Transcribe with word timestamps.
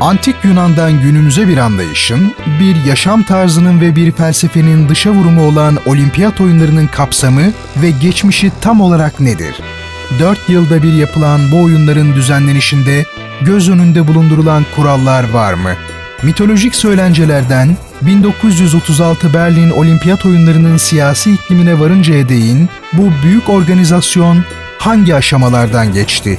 Antik 0.00 0.36
Yunan'dan 0.44 1.02
günümüze 1.02 1.48
bir 1.48 1.58
anlayışın, 1.58 2.32
bir 2.60 2.84
yaşam 2.84 3.22
tarzının 3.22 3.80
ve 3.80 3.96
bir 3.96 4.12
felsefenin 4.12 4.88
dışa 4.88 5.10
vurumu 5.10 5.46
olan 5.46 5.78
olimpiyat 5.86 6.40
oyunlarının 6.40 6.86
kapsamı 6.86 7.52
ve 7.82 7.90
geçmişi 7.90 8.52
tam 8.60 8.80
olarak 8.80 9.20
nedir? 9.20 9.54
Dört 10.18 10.48
yılda 10.48 10.82
bir 10.82 10.92
yapılan 10.92 11.40
bu 11.52 11.62
oyunların 11.62 12.14
düzenlenişinde 12.14 13.04
göz 13.40 13.70
önünde 13.70 14.08
bulundurulan 14.08 14.66
kurallar 14.76 15.30
var 15.30 15.54
mı? 15.54 15.72
Mitolojik 16.22 16.74
söylencelerden 16.74 17.76
1936 18.02 19.34
Berlin 19.34 19.70
Olimpiyat 19.70 20.26
Oyunları'nın 20.26 20.76
siyasi 20.76 21.32
iklimine 21.32 21.80
varıncaya 21.80 22.28
değin 22.28 22.68
bu 22.92 23.10
büyük 23.22 23.48
organizasyon 23.48 24.44
hangi 24.78 25.14
aşamalardan 25.14 25.92
geçti? 25.92 26.38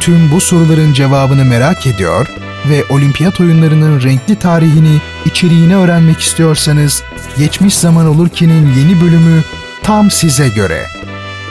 Tüm 0.00 0.30
bu 0.32 0.40
soruların 0.40 0.92
cevabını 0.92 1.44
merak 1.44 1.86
ediyor 1.86 2.28
ve 2.68 2.84
olimpiyat 2.88 3.40
oyunlarının 3.40 4.02
renkli 4.02 4.36
tarihini, 4.36 5.00
içeriğini 5.24 5.76
öğrenmek 5.76 6.20
istiyorsanız 6.20 7.02
Geçmiş 7.38 7.76
Zaman 7.76 8.06
Olur 8.06 8.28
Ki'nin 8.28 8.74
yeni 8.74 9.00
bölümü 9.00 9.42
tam 9.82 10.10
size 10.10 10.48
göre. 10.48 10.86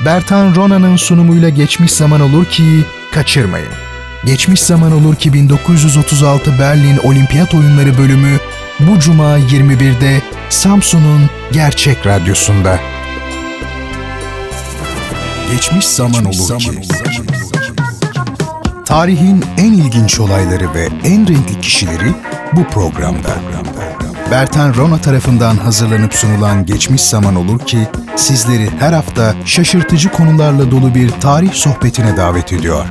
Bertan 0.05 0.55
Rona'nın 0.55 0.95
sunumuyla 0.95 1.50
Geçmiş 1.50 1.91
Zaman 1.91 2.22
Olur 2.22 2.45
Ki'yi 2.45 2.84
kaçırmayın. 3.12 3.72
Geçmiş 4.26 4.62
Zaman 4.62 4.91
Olur 4.91 5.16
Ki 5.16 5.34
1936 5.34 6.59
Berlin 6.59 6.98
Olimpiyat 6.98 7.53
Oyunları 7.53 7.98
bölümü 7.98 8.38
bu 8.80 9.00
cuma 9.00 9.39
21'de 9.39 10.22
Samsun'un 10.50 11.30
Gerçek 11.52 12.08
Radyosu'nda. 12.08 12.80
Geçmiş 15.52 15.88
zaman 15.88 16.26
olur 16.26 16.59
ki. 16.59 16.72
Tarihin 18.88 19.46
en 19.58 19.73
ilginç 19.73 20.20
olayları 20.20 20.73
ve 20.73 20.90
en 21.04 21.28
renkli 21.28 21.62
kişileri 21.62 22.14
bu 22.54 22.64
programda. 22.64 23.30
Bertan 24.32 24.73
Rona 24.76 25.02
tarafından 25.02 25.58
hazırlanıp 25.58 26.14
sunulan 26.14 26.66
Geçmiş 26.66 27.02
Zaman 27.02 27.36
Olur 27.36 27.59
ki 27.59 27.88
sizleri 28.16 28.70
her 28.80 28.94
hafta 28.94 29.36
şaşırtıcı 29.45 30.11
konularla 30.11 30.72
dolu 30.72 30.95
bir 30.95 31.09
tarih 31.09 31.53
sohbetine 31.53 32.17
davet 32.17 32.53
ediyor. 32.53 32.86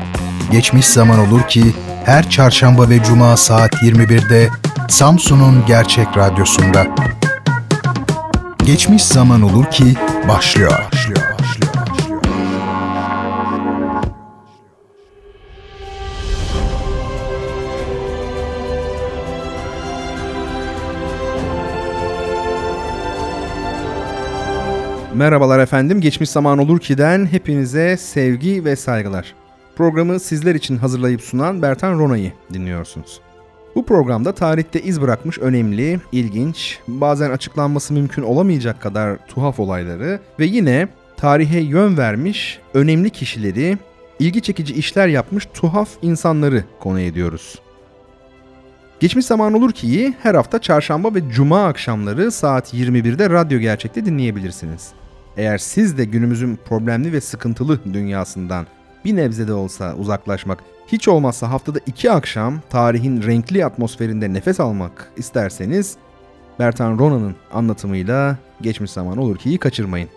Geçmiş 0.53 0.87
Zaman 0.87 1.19
Olur 1.19 1.43
ki 1.43 1.75
her 2.05 2.31
çarşamba 2.31 2.89
ve 2.89 3.03
cuma 3.03 3.37
saat 3.37 3.75
21'de 3.75 4.49
Samsun'un 4.89 5.67
Gerçek 5.67 6.17
Radyosu'nda. 6.17 6.87
Geçmiş 8.65 9.05
Zaman 9.05 9.43
Olur 9.43 9.65
ki 9.71 9.95
başlıyor. 10.29 10.73
başlıyor. 10.93 11.26
Merhabalar 25.17 25.59
efendim. 25.59 26.01
Geçmiş 26.01 26.31
zaman 26.31 26.59
olur 26.59 26.81
ki'den 26.81 27.27
hepinize 27.27 27.97
sevgi 27.97 28.65
ve 28.65 28.77
saygılar. 28.77 29.35
Programı 29.77 30.21
sizler 30.21 30.55
için 30.55 30.77
hazırlayıp 30.77 31.23
sunan 31.23 31.63
Bertan 31.63 31.99
Rona'yı 31.99 32.33
dinliyorsunuz. 32.53 33.21
Bu 33.75 33.87
programda 33.87 34.33
tarihte 34.33 34.83
iz 34.83 35.01
bırakmış 35.01 35.39
önemli, 35.39 36.01
ilginç, 36.13 36.79
bazen 36.89 37.31
açıklanması 37.31 37.95
mümkün 37.95 38.23
olamayacak 38.23 38.83
kadar 38.83 39.17
tuhaf 39.29 39.61
olayları 39.61 40.21
ve 40.39 40.45
yine 40.45 40.89
tarihe 41.17 41.61
yön 41.61 41.97
vermiş 41.97 42.59
önemli 42.75 43.11
kişileri, 43.11 43.79
ilgi 44.19 44.43
çekici 44.43 44.75
işler 44.75 45.09
yapmış 45.09 45.49
tuhaf 45.55 45.89
insanları 46.03 46.65
konu 46.81 47.01
ediyoruz. 47.01 47.59
Geçmiş 49.01 49.27
zaman 49.27 49.55
olur 49.55 49.73
ki 49.73 50.15
her 50.23 50.35
hafta 50.35 50.59
çarşamba 50.59 51.15
ve 51.15 51.31
cuma 51.31 51.67
akşamları 51.67 52.33
saat 52.33 52.75
21'de 52.75 53.31
radyo 53.31 53.59
gerçekte 53.59 54.07
dinleyebilirsiniz. 54.07 54.93
Eğer 55.37 55.59
siz 55.59 55.99
de 55.99 56.05
günümüzün 56.05 56.59
problemli 56.65 57.13
ve 57.13 57.21
sıkıntılı 57.21 57.81
dünyasından 57.93 58.67
bir 59.05 59.17
nebze 59.17 59.49
de 59.49 59.53
olsa 59.53 59.95
uzaklaşmak, 59.95 60.59
hiç 60.87 61.09
olmazsa 61.09 61.51
haftada 61.51 61.79
iki 61.87 62.11
akşam 62.11 62.61
tarihin 62.71 63.23
renkli 63.23 63.65
atmosferinde 63.65 64.33
nefes 64.33 64.61
almak 64.61 65.13
isterseniz 65.17 65.97
Bertan 66.59 66.99
Rona'nın 66.99 67.37
anlatımıyla 67.53 68.39
geçmiş 68.61 68.91
zaman 68.91 69.19
olur 69.19 69.37
ki 69.37 69.59
kaçırmayın. 69.59 70.09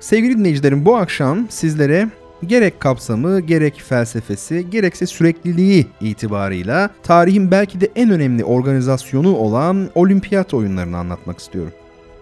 Sevgili 0.00 0.38
dinleyicilerim 0.38 0.84
bu 0.84 0.96
akşam 0.96 1.46
sizlere 1.48 2.08
gerek 2.46 2.80
kapsamı, 2.80 3.40
gerek 3.40 3.82
felsefesi, 3.88 4.70
gerekse 4.70 5.06
sürekliliği 5.06 5.86
itibarıyla 6.00 6.90
tarihin 7.02 7.50
belki 7.50 7.80
de 7.80 7.88
en 7.96 8.10
önemli 8.10 8.44
organizasyonu 8.44 9.36
olan 9.36 9.90
olimpiyat 9.94 10.54
oyunlarını 10.54 10.98
anlatmak 10.98 11.38
istiyorum. 11.38 11.72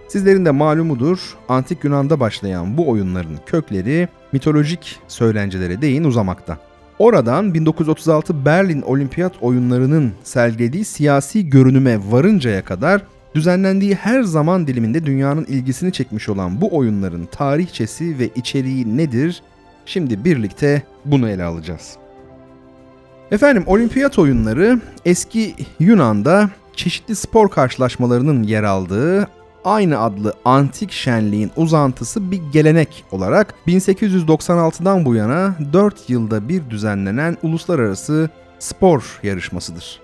Sizlerin 0.09 0.44
de 0.44 0.50
malumudur, 0.50 1.37
Antik 1.49 1.84
Yunan'da 1.84 2.21
başlayan 2.21 2.77
bu 2.77 2.89
oyunların 2.89 3.39
kökleri 3.47 4.09
mitolojik 4.33 4.99
söylencelere 5.09 5.83
değin 5.83 6.05
uzamakta. 6.05 6.59
Oradan 6.99 7.55
1936 7.55 8.44
Berlin 8.44 8.83
Olimpiyat 8.83 9.33
oyunlarının 9.41 10.12
sergilediği 10.22 10.84
siyasi 10.84 11.50
görünüme 11.50 11.99
varıncaya 12.11 12.65
kadar 12.65 13.03
düzenlendiği 13.34 13.94
her 13.94 14.22
zaman 14.22 14.67
diliminde 14.67 15.06
dünyanın 15.06 15.44
ilgisini 15.44 15.93
çekmiş 15.93 16.28
olan 16.28 16.61
bu 16.61 16.77
oyunların 16.77 17.27
tarihçesi 17.27 18.19
ve 18.19 18.28
içeriği 18.37 18.97
nedir? 18.97 19.43
Şimdi 19.87 20.25
birlikte 20.25 20.83
bunu 21.05 21.28
ele 21.28 21.44
alacağız. 21.44 21.97
Efendim 23.31 23.65
olimpiyat 23.67 24.19
oyunları 24.19 24.81
eski 25.05 25.55
Yunan'da 25.81 26.50
çeşitli 26.77 27.17
spor 27.17 27.50
karşılaşmalarının 27.50 28.43
yer 28.43 28.62
aldığı 28.62 29.28
aynı 29.66 30.00
adlı 30.00 30.34
antik 30.44 30.93
şenliğin 30.93 31.50
uzantısı 31.56 32.31
bir 32.31 32.41
gelenek 32.53 33.04
olarak 33.10 33.54
1896'dan 33.66 35.04
bu 35.04 35.15
yana 35.15 35.54
4 35.72 36.10
yılda 36.10 36.49
bir 36.49 36.71
düzenlenen 36.71 37.37
uluslararası 37.43 38.31
spor 38.59 39.21
yarışmasıdır. 39.22 40.00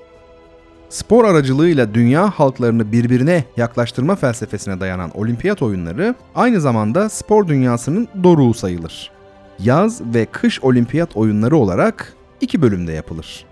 Spor 0.89 1.25
aracılığıyla 1.25 1.95
dünya 1.95 2.31
halklarını 2.31 2.93
birbirine 2.93 3.45
yaklaştırma 3.57 4.17
felsefesine 4.17 4.81
dayanan 4.81 5.11
olimpiyat 5.15 5.63
oyunları 5.63 6.15
aynı 6.35 6.61
zamanda 6.61 7.09
spor 7.09 7.49
dünyasının 7.49 8.09
doruğu 8.23 8.55
sayılır. 8.55 9.11
Yaz 9.59 10.01
ve 10.15 10.27
kış 10.27 10.61
olimpiyat 10.61 11.17
oyunları 11.17 11.57
olarak 11.57 12.13
iki 12.41 12.63
bölümde 12.63 12.93
yapılır. 12.93 13.52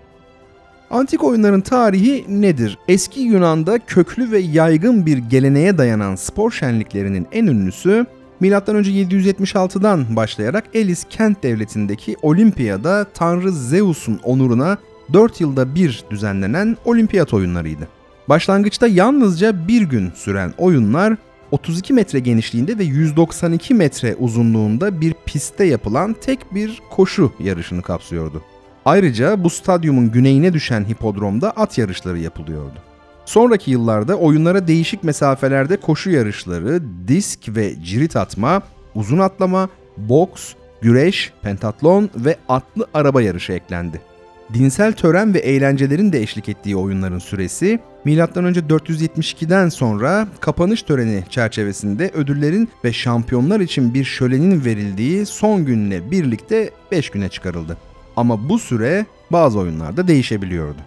Antik 0.90 1.24
oyunların 1.24 1.60
tarihi 1.60 2.24
nedir? 2.28 2.78
Eski 2.88 3.20
Yunan'da 3.20 3.78
köklü 3.78 4.30
ve 4.30 4.38
yaygın 4.38 5.06
bir 5.06 5.18
geleneğe 5.18 5.78
dayanan 5.78 6.14
spor 6.14 6.50
şenliklerinin 6.50 7.26
en 7.32 7.46
ünlüsü 7.46 8.06
M.Ö. 8.40 8.50
776'dan 8.50 10.16
başlayarak 10.16 10.64
Elis 10.74 11.04
kent 11.10 11.42
devletindeki 11.42 12.16
Olimpiyada 12.22 13.06
Tanrı 13.14 13.52
Zeus'un 13.52 14.20
onuruna 14.24 14.78
4 15.12 15.40
yılda 15.40 15.74
bir 15.74 16.04
düzenlenen 16.10 16.76
olimpiyat 16.84 17.34
oyunlarıydı. 17.34 17.88
Başlangıçta 18.28 18.86
yalnızca 18.86 19.68
bir 19.68 19.82
gün 19.82 20.10
süren 20.14 20.54
oyunlar 20.58 21.16
32 21.50 21.92
metre 21.92 22.18
genişliğinde 22.18 22.78
ve 22.78 22.84
192 22.84 23.74
metre 23.74 24.16
uzunluğunda 24.18 25.00
bir 25.00 25.14
pistte 25.26 25.64
yapılan 25.64 26.16
tek 26.20 26.54
bir 26.54 26.82
koşu 26.90 27.32
yarışını 27.40 27.82
kapsıyordu. 27.82 28.42
Ayrıca 28.84 29.44
bu 29.44 29.50
stadyumun 29.50 30.10
güneyine 30.10 30.52
düşen 30.52 30.84
hipodromda 30.84 31.50
at 31.50 31.78
yarışları 31.78 32.18
yapılıyordu. 32.18 32.74
Sonraki 33.24 33.70
yıllarda 33.70 34.16
oyunlara 34.16 34.68
değişik 34.68 35.04
mesafelerde 35.04 35.76
koşu 35.76 36.10
yarışları, 36.10 36.82
disk 37.08 37.40
ve 37.48 37.82
cirit 37.84 38.16
atma, 38.16 38.62
uzun 38.94 39.18
atlama, 39.18 39.68
boks, 39.96 40.52
güreş, 40.80 41.32
pentatlon 41.42 42.10
ve 42.16 42.36
atlı 42.48 42.86
araba 42.94 43.22
yarışı 43.22 43.52
eklendi. 43.52 44.00
Dinsel 44.54 44.92
tören 44.92 45.34
ve 45.34 45.38
eğlencelerin 45.38 46.12
de 46.12 46.22
eşlik 46.22 46.48
ettiği 46.48 46.76
oyunların 46.76 47.18
süresi 47.18 47.80
M.Ö. 48.04 48.18
472'den 48.18 49.68
sonra 49.68 50.28
kapanış 50.40 50.82
töreni 50.82 51.24
çerçevesinde 51.30 52.10
ödüllerin 52.14 52.68
ve 52.84 52.92
şampiyonlar 52.92 53.60
için 53.60 53.94
bir 53.94 54.04
şölenin 54.04 54.64
verildiği 54.64 55.26
son 55.26 55.64
günle 55.64 56.10
birlikte 56.10 56.70
5 56.92 57.10
güne 57.10 57.28
çıkarıldı. 57.28 57.76
Ama 58.20 58.48
bu 58.48 58.58
süre 58.58 59.06
bazı 59.30 59.58
oyunlarda 59.58 60.08
değişebiliyordu. 60.08 60.78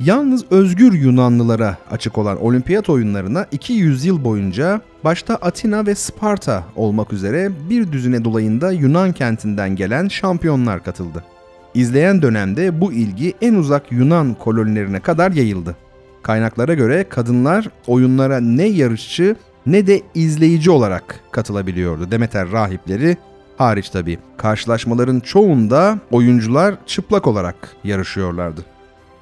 Yalnız 0.00 0.44
özgür 0.52 0.92
Yunanlılara 0.92 1.76
açık 1.90 2.18
olan 2.18 2.42
olimpiyat 2.42 2.90
oyunlarına 2.90 3.46
200 3.52 4.04
yıl 4.04 4.24
boyunca 4.24 4.80
başta 5.04 5.34
Atina 5.34 5.86
ve 5.86 5.94
Sparta 5.94 6.64
olmak 6.76 7.12
üzere 7.12 7.50
bir 7.70 7.92
düzine 7.92 8.24
dolayında 8.24 8.72
Yunan 8.72 9.12
kentinden 9.12 9.76
gelen 9.76 10.08
şampiyonlar 10.08 10.84
katıldı. 10.84 11.24
İzleyen 11.74 12.22
dönemde 12.22 12.80
bu 12.80 12.92
ilgi 12.92 13.34
en 13.42 13.54
uzak 13.54 13.92
Yunan 13.92 14.34
kolonilerine 14.34 15.00
kadar 15.00 15.32
yayıldı. 15.32 15.76
Kaynaklara 16.22 16.74
göre 16.74 17.04
kadınlar 17.08 17.68
oyunlara 17.86 18.40
ne 18.40 18.66
yarışçı 18.66 19.36
ne 19.66 19.86
de 19.86 20.02
izleyici 20.14 20.70
olarak 20.70 21.20
katılabiliyordu. 21.30 22.10
Demeter 22.10 22.50
rahipleri 22.52 23.16
hariç 23.60 23.90
tabi. 23.90 24.18
Karşılaşmaların 24.36 25.20
çoğunda 25.20 25.98
oyuncular 26.10 26.74
çıplak 26.86 27.26
olarak 27.26 27.76
yarışıyorlardı. 27.84 28.60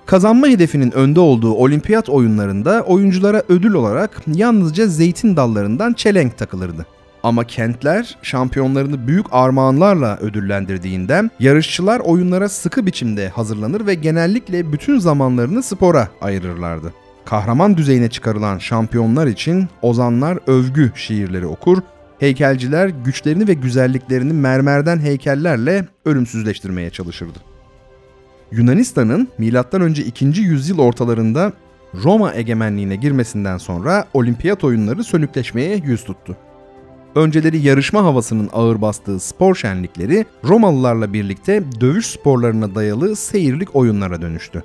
Kazanma 0.06 0.46
hedefinin 0.46 0.90
önde 0.90 1.20
olduğu 1.20 1.54
olimpiyat 1.54 2.08
oyunlarında 2.08 2.82
oyunculara 2.82 3.42
ödül 3.48 3.74
olarak 3.74 4.22
yalnızca 4.26 4.86
zeytin 4.86 5.36
dallarından 5.36 5.92
çelenk 5.92 6.38
takılırdı. 6.38 6.86
Ama 7.22 7.44
kentler 7.44 8.16
şampiyonlarını 8.22 9.06
büyük 9.06 9.26
armağanlarla 9.30 10.16
ödüllendirdiğinden 10.16 11.30
yarışçılar 11.40 12.00
oyunlara 12.00 12.48
sıkı 12.48 12.86
biçimde 12.86 13.28
hazırlanır 13.28 13.86
ve 13.86 13.94
genellikle 13.94 14.72
bütün 14.72 14.98
zamanlarını 14.98 15.62
spora 15.62 16.08
ayırırlardı. 16.20 16.92
Kahraman 17.24 17.76
düzeyine 17.76 18.10
çıkarılan 18.10 18.58
şampiyonlar 18.58 19.26
için 19.26 19.68
ozanlar 19.82 20.38
övgü 20.46 20.92
şiirleri 20.94 21.46
okur, 21.46 21.78
heykelciler 22.18 22.88
güçlerini 22.88 23.48
ve 23.48 23.54
güzelliklerini 23.54 24.32
mermerden 24.32 24.98
heykellerle 24.98 25.88
ölümsüzleştirmeye 26.04 26.90
çalışırdı. 26.90 27.38
Yunanistan'ın 28.52 29.28
M.Ö. 29.38 29.88
2. 29.88 30.24
yüzyıl 30.24 30.78
ortalarında 30.78 31.52
Roma 32.04 32.34
egemenliğine 32.34 32.96
girmesinden 32.96 33.58
sonra 33.58 34.04
olimpiyat 34.14 34.64
oyunları 34.64 35.04
sönükleşmeye 35.04 35.76
yüz 35.84 36.04
tuttu. 36.04 36.36
Önceleri 37.14 37.58
yarışma 37.58 38.04
havasının 38.04 38.50
ağır 38.52 38.80
bastığı 38.80 39.20
spor 39.20 39.54
şenlikleri 39.54 40.26
Romalılarla 40.44 41.12
birlikte 41.12 41.62
dövüş 41.80 42.06
sporlarına 42.06 42.74
dayalı 42.74 43.16
seyirlik 43.16 43.76
oyunlara 43.76 44.22
dönüştü. 44.22 44.62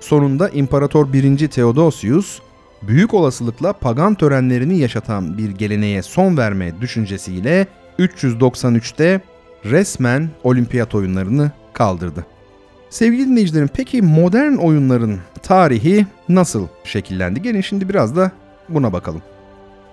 Sonunda 0.00 0.48
İmparator 0.48 1.12
1. 1.12 1.48
Theodosius, 1.48 2.38
büyük 2.82 3.14
olasılıkla 3.14 3.72
pagan 3.72 4.14
törenlerini 4.14 4.78
yaşatan 4.78 5.38
bir 5.38 5.50
geleneğe 5.50 6.02
son 6.02 6.36
verme 6.36 6.80
düşüncesiyle 6.80 7.66
393'te 7.98 9.20
resmen 9.64 10.30
olimpiyat 10.44 10.94
oyunlarını 10.94 11.50
kaldırdı. 11.72 12.26
Sevgili 12.90 13.26
dinleyicilerim 13.26 13.68
peki 13.74 14.02
modern 14.02 14.54
oyunların 14.54 15.18
tarihi 15.42 16.06
nasıl 16.28 16.66
şekillendi? 16.84 17.42
Gelin 17.42 17.60
şimdi 17.60 17.88
biraz 17.88 18.16
da 18.16 18.30
buna 18.68 18.92
bakalım. 18.92 19.22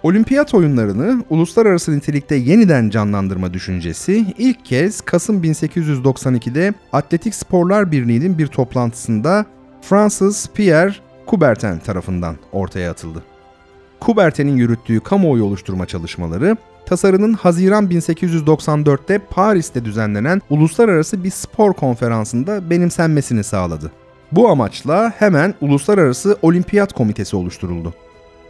Olimpiyat 0.03 0.53
oyunlarını 0.53 1.23
uluslararası 1.29 1.97
nitelikte 1.97 2.35
yeniden 2.35 2.89
canlandırma 2.89 3.53
düşüncesi 3.53 4.25
ilk 4.37 4.65
kez 4.65 5.01
Kasım 5.01 5.43
1892'de 5.43 6.73
Atletik 6.93 7.35
Sporlar 7.35 7.91
Birliği'nin 7.91 8.37
bir 8.37 8.47
toplantısında 8.47 9.45
Francis 9.81 10.47
Pierre 10.53 10.93
Coubertin 11.27 11.79
tarafından 11.79 12.35
ortaya 12.51 12.91
atıldı. 12.91 13.23
Coubertin'in 14.01 14.57
yürüttüğü 14.57 14.99
kamuoyu 14.99 15.43
oluşturma 15.43 15.85
çalışmaları 15.85 16.57
tasarının 16.85 17.33
Haziran 17.33 17.87
1894'te 17.87 19.19
Paris'te 19.19 19.85
düzenlenen 19.85 20.41
uluslararası 20.49 21.23
bir 21.23 21.29
spor 21.29 21.73
konferansında 21.73 22.69
benimsenmesini 22.69 23.43
sağladı. 23.43 23.91
Bu 24.31 24.49
amaçla 24.49 25.13
hemen 25.17 25.53
Uluslararası 25.61 26.37
Olimpiyat 26.41 26.93
Komitesi 26.93 27.35
oluşturuldu. 27.35 27.93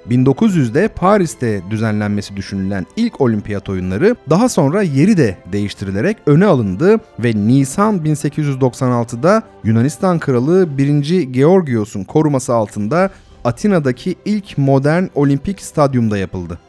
1900'de 0.10 0.88
Paris'te 0.88 1.62
düzenlenmesi 1.70 2.36
düşünülen 2.36 2.86
ilk 2.96 3.22
olimpiyat 3.22 3.70
oyunları 3.70 4.16
daha 4.30 4.50
sonra 4.50 4.82
yeri 4.82 5.18
de 5.18 5.38
değiştirilerek 5.52 6.18
öne 6.26 6.46
alındı 6.46 7.00
ve 7.20 7.32
Nisan 7.36 7.98
1896'da 7.98 9.44
Yunanistan 9.64 10.20
Kralı 10.20 10.78
1. 10.78 11.22
Georgios'un 11.22 12.04
koruması 12.04 12.54
altında 12.54 13.10
Atina'daki 13.44 14.16
ilk 14.26 14.58
modern 14.58 15.04
olimpik 15.16 15.62
stadyumda 15.62 16.18
yapıldı. 16.18 16.60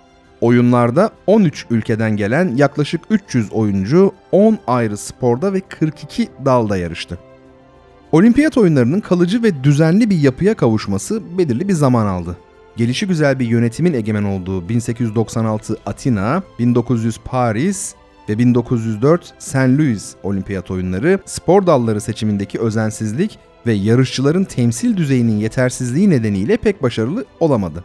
Oyunlarda 0.40 1.10
13 1.26 1.66
ülkeden 1.70 2.16
gelen 2.16 2.56
yaklaşık 2.56 3.00
300 3.10 3.52
oyuncu 3.52 4.12
10 4.32 4.58
ayrı 4.66 4.96
sporda 4.96 5.52
ve 5.52 5.60
42 5.60 6.28
dalda 6.44 6.76
yarıştı. 6.76 7.18
Olimpiyat 8.12 8.58
oyunlarının 8.58 9.00
kalıcı 9.00 9.42
ve 9.42 9.64
düzenli 9.64 10.10
bir 10.10 10.18
yapıya 10.18 10.54
kavuşması 10.54 11.38
belirli 11.38 11.68
bir 11.68 11.72
zaman 11.72 12.06
aldı. 12.06 12.36
Gelişi 12.76 13.06
güzel 13.06 13.38
bir 13.38 13.46
yönetimin 13.46 13.94
egemen 13.94 14.22
olduğu 14.24 14.68
1896 14.68 15.76
Atina, 15.86 16.42
1900 16.58 17.18
Paris 17.24 17.94
ve 18.28 18.38
1904 18.38 19.34
St. 19.38 19.56
Louis 19.56 20.14
Olimpiyat 20.22 20.70
Oyunları 20.70 21.18
spor 21.24 21.66
dalları 21.66 22.00
seçimindeki 22.00 22.60
özensizlik 22.60 23.38
ve 23.66 23.72
yarışçıların 23.72 24.44
temsil 24.44 24.96
düzeyinin 24.96 25.36
yetersizliği 25.36 26.10
nedeniyle 26.10 26.56
pek 26.56 26.82
başarılı 26.82 27.24
olamadı. 27.40 27.84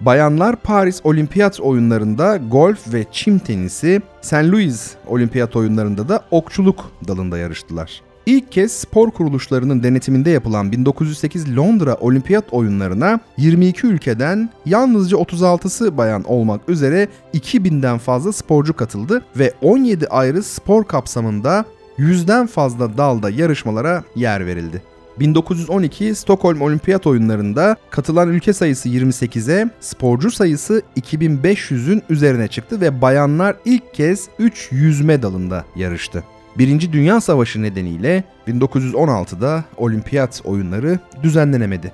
Bayanlar 0.00 0.56
Paris 0.56 1.00
Olimpiyat 1.04 1.60
Oyunlarında 1.60 2.36
golf 2.36 2.92
ve 2.94 3.04
çim 3.12 3.38
tenisi, 3.38 4.02
St. 4.20 4.34
Louis 4.34 4.94
Olimpiyat 5.06 5.56
Oyunlarında 5.56 6.08
da 6.08 6.24
okçuluk 6.30 6.92
dalında 7.08 7.38
yarıştılar. 7.38 8.02
İlk 8.26 8.52
kez 8.52 8.72
spor 8.72 9.10
kuruluşlarının 9.10 9.82
denetiminde 9.82 10.30
yapılan 10.30 10.72
1908 10.72 11.56
Londra 11.56 11.94
Olimpiyat 11.94 12.52
Oyunlarına 12.52 13.20
22 13.36 13.86
ülkeden 13.86 14.50
yalnızca 14.66 15.16
36'sı 15.16 15.96
bayan 15.96 16.24
olmak 16.24 16.68
üzere 16.68 17.08
2000'den 17.34 17.98
fazla 17.98 18.32
sporcu 18.32 18.76
katıldı 18.76 19.24
ve 19.36 19.52
17 19.62 20.08
ayrı 20.08 20.42
spor 20.42 20.84
kapsamında 20.84 21.64
100'den 21.98 22.46
fazla 22.46 22.98
dalda 22.98 23.30
yarışmalara 23.30 24.04
yer 24.16 24.46
verildi. 24.46 24.82
1912 25.20 26.14
Stockholm 26.14 26.60
Olimpiyat 26.60 27.06
Oyunları'nda 27.06 27.76
katılan 27.90 28.28
ülke 28.28 28.52
sayısı 28.52 28.88
28'e, 28.88 29.70
sporcu 29.80 30.30
sayısı 30.30 30.82
2500'ün 30.96 32.02
üzerine 32.10 32.48
çıktı 32.48 32.80
ve 32.80 33.02
bayanlar 33.02 33.56
ilk 33.64 33.94
kez 33.94 34.28
3 34.38 34.68
yüzme 34.72 35.22
dalında 35.22 35.64
yarıştı. 35.76 36.24
Birinci 36.58 36.92
Dünya 36.92 37.20
Savaşı 37.20 37.62
nedeniyle 37.62 38.24
1916'da 38.48 39.64
olimpiyat 39.76 40.40
oyunları 40.44 40.98
düzenlenemedi. 41.22 41.92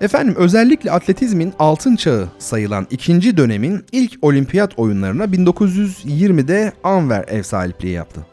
Efendim 0.00 0.34
özellikle 0.36 0.90
atletizmin 0.90 1.52
altın 1.58 1.96
çağı 1.96 2.28
sayılan 2.38 2.86
ikinci 2.90 3.36
dönemin 3.36 3.84
ilk 3.92 4.12
olimpiyat 4.22 4.78
oyunlarına 4.78 5.24
1920'de 5.24 6.72
Anver 6.84 7.24
ev 7.28 7.42
sahipliği 7.42 7.92
yaptı. 7.92 8.26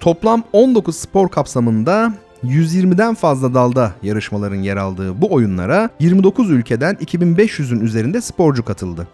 Toplam 0.00 0.42
19 0.52 0.96
spor 0.96 1.28
kapsamında 1.28 2.12
120'den 2.44 3.14
fazla 3.14 3.54
dalda 3.54 3.92
yarışmaların 4.02 4.62
yer 4.62 4.76
aldığı 4.76 5.22
bu 5.22 5.32
oyunlara 5.32 5.90
29 6.00 6.50
ülkeden 6.50 6.94
2500'ün 6.94 7.80
üzerinde 7.80 8.20
sporcu 8.20 8.64
katıldı. 8.64 9.08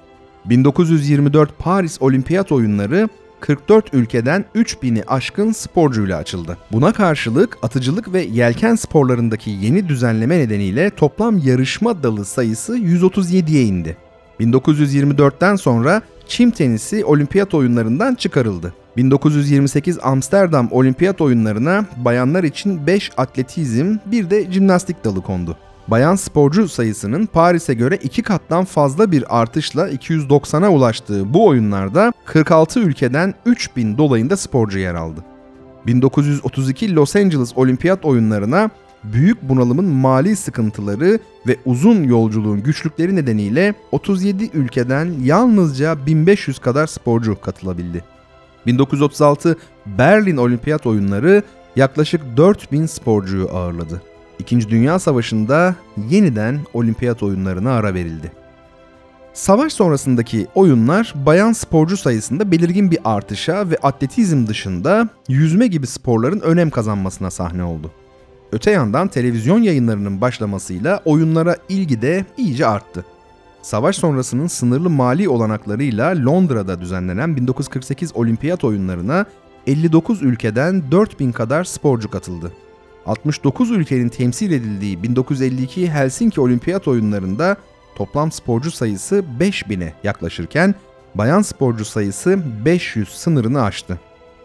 1924 0.45 1.59
Paris 1.59 2.03
Olimpiyat 2.03 2.53
Oyunları 2.53 3.09
44 3.41 3.95
ülkeden 3.95 4.45
3000'i 4.55 5.05
aşkın 5.07 5.53
sporcuyla 5.53 6.19
açıldı. 6.19 6.59
Buna 6.73 6.93
karşılık 6.93 7.59
atıcılık 7.63 8.13
ve 8.13 8.23
yelken 8.23 8.75
sporlarındaki 8.75 9.51
yeni 9.51 9.89
düzenleme 9.89 10.39
nedeniyle 10.39 10.91
toplam 10.91 11.39
yarışma 11.39 12.03
dalı 12.03 12.25
sayısı 12.25 12.79
137'ye 12.79 13.63
indi. 13.63 13.97
1924'ten 14.41 15.57
sonra 15.57 16.03
çim 16.29 16.51
tenisi 16.51 17.05
olimpiyat 17.05 17.55
oyunlarından 17.55 18.15
çıkarıldı. 18.15 18.75
1928 18.97 19.99
Amsterdam 20.03 20.69
Olimpiyat 20.71 21.21
Oyunlarına 21.21 21.85
bayanlar 21.97 22.45
için 22.45 22.87
5 22.87 23.11
atletizm, 23.17 23.97
bir 24.07 24.31
de 24.31 24.53
jimnastik 24.53 25.05
dalı 25.05 25.23
kondu. 25.23 25.57
Bayan 25.89 26.17
sporcu 26.17 26.69
sayısının 26.69 27.27
Paris'e 27.27 27.75
göre 27.75 27.99
iki 28.03 28.23
kattan 28.23 28.65
fazla 28.65 29.13
bir 29.13 29.41
artışla 29.41 29.91
290'a 29.91 30.69
ulaştığı 30.69 31.35
bu 31.35 31.47
oyunlarda 31.47 32.13
46 32.25 32.81
ülkeden 32.81 33.35
3000 33.47 33.99
dolayında 33.99 34.37
sporcu 34.37 34.79
yer 34.79 34.95
aldı. 34.95 35.25
1932 35.87 36.95
Los 36.95 37.17
Angeles 37.17 37.53
Olimpiyat 37.57 38.05
Oyunlarına 38.05 38.71
büyük 39.05 39.43
bunalımın 39.43 39.85
mali 39.85 40.37
sıkıntıları 40.37 41.19
ve 41.47 41.57
uzun 41.65 42.03
yolculuğun 42.03 42.63
güçlükleri 42.63 43.17
nedeniyle 43.17 43.75
37 43.93 44.51
ülkeden 44.55 45.15
yalnızca 45.23 46.07
1500 46.07 46.59
kadar 46.59 46.87
sporcu 46.87 47.41
katılabildi. 47.41 48.05
1936 48.67 49.57
Berlin 49.87 50.37
Olimpiyat 50.37 50.87
Oyunları 50.87 51.43
yaklaşık 51.77 52.37
4000 52.37 52.87
sporcuyu 52.87 53.49
ağırladı. 53.49 54.03
İkinci 54.39 54.71
Dünya 54.71 54.99
Savaşı'nda 54.99 55.75
yeniden 56.11 56.61
olimpiyat 56.75 57.23
oyunlarına 57.23 57.73
ara 57.73 57.95
verildi. 57.95 58.33
Savaş 59.33 59.73
sonrasındaki 59.73 60.47
oyunlar 60.55 61.15
bayan 61.27 61.53
sporcu 61.53 61.97
sayısında 61.97 62.51
belirgin 62.51 62.91
bir 62.91 62.99
artışa 63.05 63.71
ve 63.71 63.77
atletizm 63.77 64.47
dışında 64.47 65.09
yüzme 65.29 65.67
gibi 65.67 65.87
sporların 65.87 66.41
önem 66.41 66.71
kazanmasına 66.71 67.31
sahne 67.31 67.65
oldu. 67.65 67.91
Öte 68.53 68.71
yandan 68.71 69.09
televizyon 69.09 69.63
yayınlarının 69.63 70.21
başlamasıyla 70.21 71.03
oyunlara 71.05 71.57
ilgi 71.69 72.03
de 72.03 72.25
iyice 72.37 72.67
arttı. 72.67 73.05
Savaş 73.63 73.97
sonrasının 73.97 74.47
sınırlı 74.47 74.91
mali 74.91 75.29
olanaklarıyla 75.29 76.25
Londra'da 76.25 76.81
düzenlenen 76.81 77.37
1948 77.37 78.17
Olimpiyat 78.17 78.65
Oyunlarına 78.65 79.27
59 79.67 80.23
ülkeden 80.23 80.91
4000 80.91 81.33
kadar 81.33 81.65
sporcu 81.65 82.11
katıldı. 82.11 82.53
69 83.09 83.71
ülkenin 83.71 84.09
temsil 84.09 84.53
edildiği 84.53 85.03
1952 85.03 85.91
Helsinki 85.91 86.41
Olimpiyat 86.41 86.89
Oyunlarında 86.89 87.57
toplam 87.95 88.33
sporcu 88.33 88.71
sayısı 88.71 89.25
5000'e 89.41 89.95
yaklaşırken 90.05 90.75
bayan 91.15 91.43
sporcu 91.43 91.85
sayısı 91.85 92.39
500 92.65 93.09
sınırını 93.09 93.63
aştı. 93.63 93.99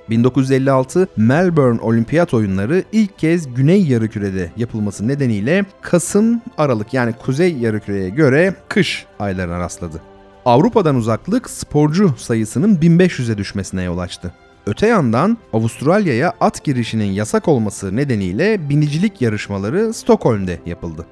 1956 0.10 1.08
Melbourne 1.18 1.82
Olimpiyat 1.82 2.34
Oyunları 2.34 2.84
ilk 2.92 3.20
kez 3.20 3.54
Güney 3.54 3.84
Yarımküre'de 3.84 4.52
yapılması 4.58 5.08
nedeniyle 5.08 5.66
Kasım, 5.82 6.42
Aralık 6.58 6.94
yani 6.94 7.14
Kuzey 7.14 7.58
Yarımküre'ye 7.58 8.10
göre 8.10 8.56
kış 8.70 9.06
aylarına 9.20 9.60
rastladı. 9.60 10.02
Avrupa'dan 10.46 10.96
uzaklık 10.96 11.50
sporcu 11.50 12.14
sayısının 12.18 12.76
1500'e 12.76 13.38
düşmesine 13.38 13.84
yol 13.84 13.98
açtı. 13.98 14.34
Öte 14.68 14.88
yandan 14.88 15.38
Avustralya'ya 15.54 16.34
at 16.40 16.64
girişinin 16.64 17.12
yasak 17.12 17.48
olması 17.48 17.96
nedeniyle 17.96 18.70
binicilik 18.70 19.22
yarışmaları 19.22 19.94
Stockholm'de 19.94 20.60
yapıldı. 20.66 21.06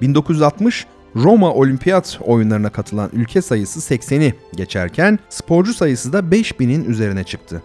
1960 0.00 0.86
Roma 1.16 1.54
Olimpiyat 1.54 2.18
oyunlarına 2.24 2.70
katılan 2.70 3.10
ülke 3.12 3.42
sayısı 3.42 3.94
80'i 3.94 4.34
geçerken 4.56 5.18
sporcu 5.28 5.74
sayısı 5.74 6.12
da 6.12 6.18
5000'in 6.18 6.84
üzerine 6.84 7.24
çıktı. 7.24 7.62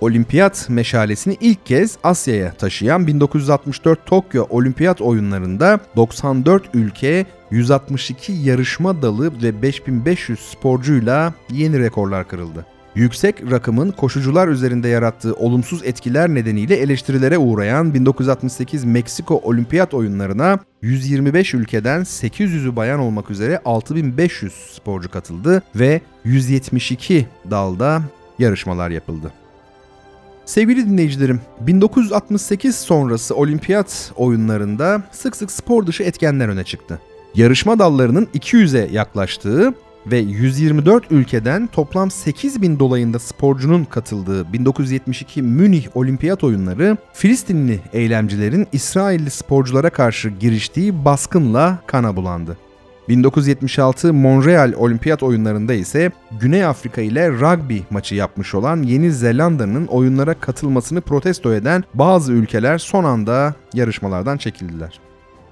Olimpiyat 0.00 0.66
meşalesini 0.68 1.36
ilk 1.40 1.66
kez 1.66 1.98
Asya'ya 2.02 2.54
taşıyan 2.54 3.06
1964 3.06 4.06
Tokyo 4.06 4.46
Olimpiyat 4.50 5.00
oyunlarında 5.00 5.80
94 5.96 6.62
ülke 6.74 7.26
162 7.50 8.32
yarışma 8.32 9.02
dalı 9.02 9.42
ve 9.42 9.62
5500 9.62 10.40
sporcuyla 10.40 11.34
yeni 11.50 11.78
rekorlar 11.78 12.28
kırıldı. 12.28 12.66
Yüksek 12.94 13.50
rakımın 13.50 13.90
koşucular 13.90 14.48
üzerinde 14.48 14.88
yarattığı 14.88 15.34
olumsuz 15.34 15.84
etkiler 15.84 16.28
nedeniyle 16.28 16.76
eleştirilere 16.76 17.38
uğrayan 17.38 17.94
1968 17.94 18.84
Meksiko 18.84 19.40
Olimpiyat 19.44 19.94
oyunlarına 19.94 20.58
125 20.82 21.54
ülkeden 21.54 22.00
800'ü 22.00 22.76
bayan 22.76 23.00
olmak 23.00 23.30
üzere 23.30 23.60
6500 23.64 24.52
sporcu 24.52 25.10
katıldı 25.10 25.62
ve 25.76 26.00
172 26.24 27.26
dalda 27.50 28.02
yarışmalar 28.38 28.90
yapıldı. 28.90 29.32
Sevgili 30.44 30.86
dinleyicilerim, 30.86 31.40
1968 31.60 32.76
sonrası 32.76 33.36
olimpiyat 33.36 34.12
oyunlarında 34.16 35.02
sık 35.12 35.36
sık 35.36 35.50
spor 35.50 35.86
dışı 35.86 36.02
etkenler 36.02 36.48
öne 36.48 36.64
çıktı. 36.64 37.00
Yarışma 37.34 37.78
dallarının 37.78 38.28
200'e 38.34 38.92
yaklaştığı 38.92 39.74
ve 40.06 40.18
124 40.18 41.12
ülkeden 41.12 41.66
toplam 41.66 42.10
8000 42.10 42.78
dolayında 42.78 43.18
sporcunun 43.18 43.84
katıldığı 43.84 44.52
1972 44.52 45.42
Münih 45.42 45.96
Olimpiyat 45.96 46.44
Oyunları 46.44 46.96
Filistinli 47.12 47.80
eylemcilerin 47.92 48.66
İsrailli 48.72 49.30
sporculara 49.30 49.90
karşı 49.90 50.28
giriştiği 50.28 51.04
baskınla 51.04 51.78
kana 51.86 52.16
bulandı. 52.16 52.56
1976 53.08 54.12
Montreal 54.12 54.72
Olimpiyat 54.76 55.22
Oyunlarında 55.22 55.74
ise 55.74 56.12
Güney 56.40 56.64
Afrika 56.64 57.00
ile 57.00 57.30
rugby 57.30 57.78
maçı 57.90 58.14
yapmış 58.14 58.54
olan 58.54 58.82
Yeni 58.82 59.12
Zelanda'nın 59.12 59.86
oyunlara 59.86 60.34
katılmasını 60.34 61.00
protesto 61.00 61.54
eden 61.54 61.84
bazı 61.94 62.32
ülkeler 62.32 62.78
son 62.78 63.04
anda 63.04 63.54
yarışmalardan 63.74 64.36
çekildiler. 64.36 65.00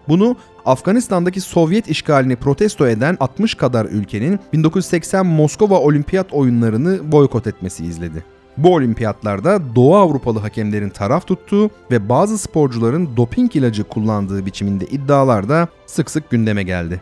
Bunu 0.08 0.36
Afganistan'daki 0.66 1.40
Sovyet 1.40 1.88
işgalini 1.88 2.36
protesto 2.36 2.86
eden 2.86 3.16
60 3.20 3.54
kadar 3.54 3.84
ülkenin 3.84 4.40
1980 4.52 5.26
Moskova 5.26 5.78
Olimpiyat 5.78 6.32
oyunlarını 6.32 7.12
boykot 7.12 7.46
etmesi 7.46 7.84
izledi. 7.84 8.24
Bu 8.56 8.74
olimpiyatlarda 8.74 9.74
Doğu 9.74 9.96
Avrupalı 9.96 10.38
hakemlerin 10.38 10.88
taraf 10.88 11.26
tuttuğu 11.26 11.70
ve 11.90 12.08
bazı 12.08 12.38
sporcuların 12.38 13.16
doping 13.16 13.56
ilacı 13.56 13.84
kullandığı 13.84 14.46
biçiminde 14.46 14.86
iddialar 14.86 15.48
da 15.48 15.68
sık 15.86 16.10
sık 16.10 16.30
gündeme 16.30 16.62
geldi. 16.62 17.00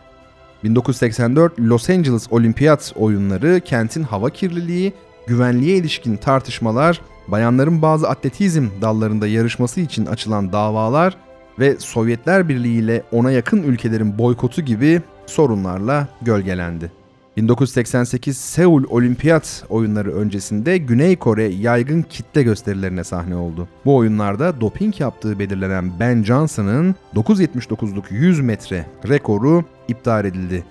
1984 0.63 1.59
Los 1.59 1.89
Angeles 1.89 2.27
Olimpiyat 2.31 2.93
oyunları 2.95 3.61
kentin 3.65 4.03
hava 4.03 4.29
kirliliği, 4.29 4.93
güvenliğe 5.27 5.77
ilişkin 5.77 6.17
tartışmalar, 6.17 7.01
bayanların 7.27 7.81
bazı 7.81 8.09
atletizm 8.09 8.67
dallarında 8.81 9.27
yarışması 9.27 9.81
için 9.81 10.05
açılan 10.05 10.53
davalar 10.53 11.17
ve 11.61 11.75
Sovyetler 11.79 12.49
Birliği 12.49 12.79
ile 12.79 13.03
ona 13.11 13.31
yakın 13.31 13.63
ülkelerin 13.63 14.17
boykotu 14.17 14.61
gibi 14.61 15.01
sorunlarla 15.25 16.07
gölgelendi. 16.21 16.91
1988 17.37 18.37
Seul 18.37 18.83
Olimpiyat 18.89 19.63
oyunları 19.69 20.15
öncesinde 20.15 20.77
Güney 20.77 21.15
Kore 21.15 21.43
yaygın 21.43 22.01
kitle 22.01 22.43
gösterilerine 22.43 23.03
sahne 23.03 23.35
oldu. 23.35 23.67
Bu 23.85 23.95
oyunlarda 23.95 24.61
doping 24.61 24.99
yaptığı 24.99 25.39
belirlenen 25.39 25.91
Ben 25.99 26.23
Johnson'ın 26.23 26.95
9.79'luk 27.15 28.03
100 28.09 28.39
metre 28.39 28.85
rekoru 29.07 29.63
iptal 29.87 30.25
edildi. 30.25 30.63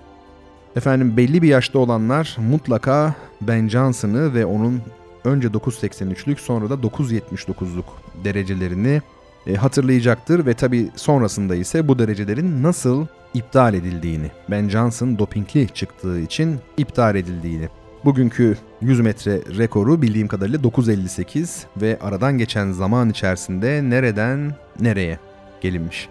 Efendim 0.77 1.17
belli 1.17 1.43
bir 1.43 1.49
yaşta 1.49 1.79
olanlar 1.79 2.37
mutlaka 2.39 3.15
Ben 3.41 3.69
Johnson'ı 3.69 4.35
ve 4.35 4.47
onun 4.47 4.83
önce 5.25 5.49
9.83'lük 5.49 6.41
sonra 6.41 6.71
da 6.71 6.75
9.79'luk 6.75 7.85
derecelerini 8.25 9.03
e, 9.47 9.55
hatırlayacaktır 9.55 10.47
ve 10.47 10.55
tabi 10.55 10.89
sonrasında 10.97 11.55
ise 11.55 11.89
bu 11.89 11.99
derecelerin 11.99 12.63
nasıl 12.63 13.07
iptal 13.35 13.75
edildiğini, 13.75 14.31
Ben 14.51 14.69
Johnson 14.69 15.19
dopingli 15.19 15.69
çıktığı 15.69 16.21
için 16.21 16.59
iptal 16.77 17.17
edildiğini. 17.17 17.69
Bugünkü 18.05 18.57
100 18.81 19.01
metre 19.01 19.41
rekoru 19.59 20.03
bildiğim 20.03 20.29
kadarıyla 20.29 20.59
9.58 20.59 21.65
ve 21.77 21.99
aradan 22.03 22.39
geçen 22.39 22.73
zaman 22.73 23.11
içerisinde 23.11 23.91
nereden 23.91 24.55
nereye 24.81 25.19
gelinmiş. 25.61 26.09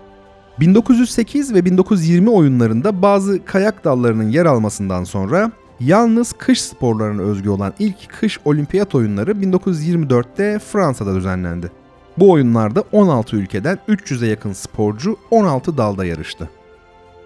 1908 0.59 1.53
ve 1.53 1.65
1920 1.65 2.29
oyunlarında 2.29 3.01
bazı 3.01 3.45
kayak 3.45 3.83
dallarının 3.85 4.29
yer 4.29 4.45
almasından 4.45 5.03
sonra 5.03 5.51
yalnız 5.79 6.33
kış 6.33 6.61
sporlarına 6.61 7.21
özgü 7.21 7.49
olan 7.49 7.73
ilk 7.79 8.09
kış 8.09 8.39
olimpiyat 8.45 8.95
oyunları 8.95 9.31
1924'te 9.31 10.59
Fransa'da 10.59 11.15
düzenlendi. 11.15 11.71
Bu 12.19 12.31
oyunlarda 12.31 12.83
16 12.91 13.35
ülkeden 13.35 13.79
300'e 13.89 14.27
yakın 14.27 14.53
sporcu 14.53 15.17
16 15.31 15.77
dalda 15.77 16.05
yarıştı. 16.05 16.49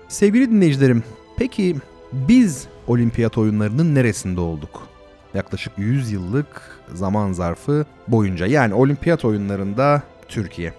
Sevgili 0.08 0.52
dinleyicilerim, 0.52 1.04
peki 1.38 1.76
biz 2.12 2.68
olimpiyat 2.88 3.38
oyunlarının 3.38 3.96
neresinde 3.96 4.42
olduk? 4.42 4.88
Yaklaşık 5.34 5.74
100 5.78 6.12
yıllık 6.12 6.80
zaman 6.94 7.32
zarfı 7.32 7.86
boyunca 8.08 8.46
yani 8.46 8.74
olimpiyat 8.74 9.26
oyunlarında 9.26 10.02
Türkiye. 10.28 10.74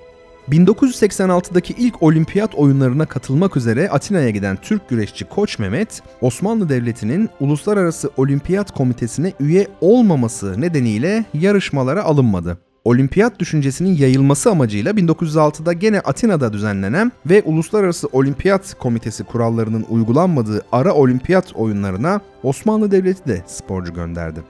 1986'daki 0.48 1.74
ilk 1.78 2.02
olimpiyat 2.02 2.54
oyunlarına 2.54 3.06
katılmak 3.06 3.56
üzere 3.56 3.88
Atina'ya 3.88 4.30
giden 4.30 4.58
Türk 4.62 4.88
güreşçi 4.88 5.24
Koç 5.24 5.58
Mehmet, 5.58 6.02
Osmanlı 6.20 6.68
Devleti'nin 6.68 7.30
Uluslararası 7.40 8.10
Olimpiyat 8.16 8.70
Komitesi'ne 8.70 9.32
üye 9.40 9.68
olmaması 9.80 10.60
nedeniyle 10.60 11.24
yarışmalara 11.34 12.02
alınmadı 12.02 12.58
olimpiyat 12.84 13.38
düşüncesinin 13.38 13.96
yayılması 13.96 14.50
amacıyla 14.50 14.92
1906'da 14.92 15.72
gene 15.72 16.00
Atina'da 16.00 16.52
düzenlenen 16.52 17.12
ve 17.26 17.42
Uluslararası 17.42 18.08
Olimpiyat 18.12 18.74
Komitesi 18.78 19.24
kurallarının 19.24 19.86
uygulanmadığı 19.90 20.62
ara 20.72 20.94
olimpiyat 20.94 21.56
oyunlarına 21.56 22.20
Osmanlı 22.42 22.90
Devleti 22.90 23.28
de 23.28 23.42
sporcu 23.46 23.94
gönderdi. 23.94 24.40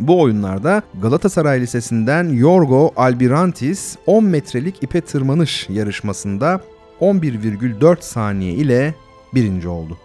Bu 0.00 0.20
oyunlarda 0.20 0.82
Galatasaray 1.02 1.60
Lisesi'nden 1.60 2.28
Yorgo 2.28 2.92
Albirantis 2.96 3.96
10 4.06 4.24
metrelik 4.24 4.82
ipe 4.82 5.00
tırmanış 5.00 5.66
yarışmasında 5.68 6.60
11,4 7.00 7.96
saniye 8.00 8.52
ile 8.52 8.94
birinci 9.34 9.68
oldu. 9.68 9.98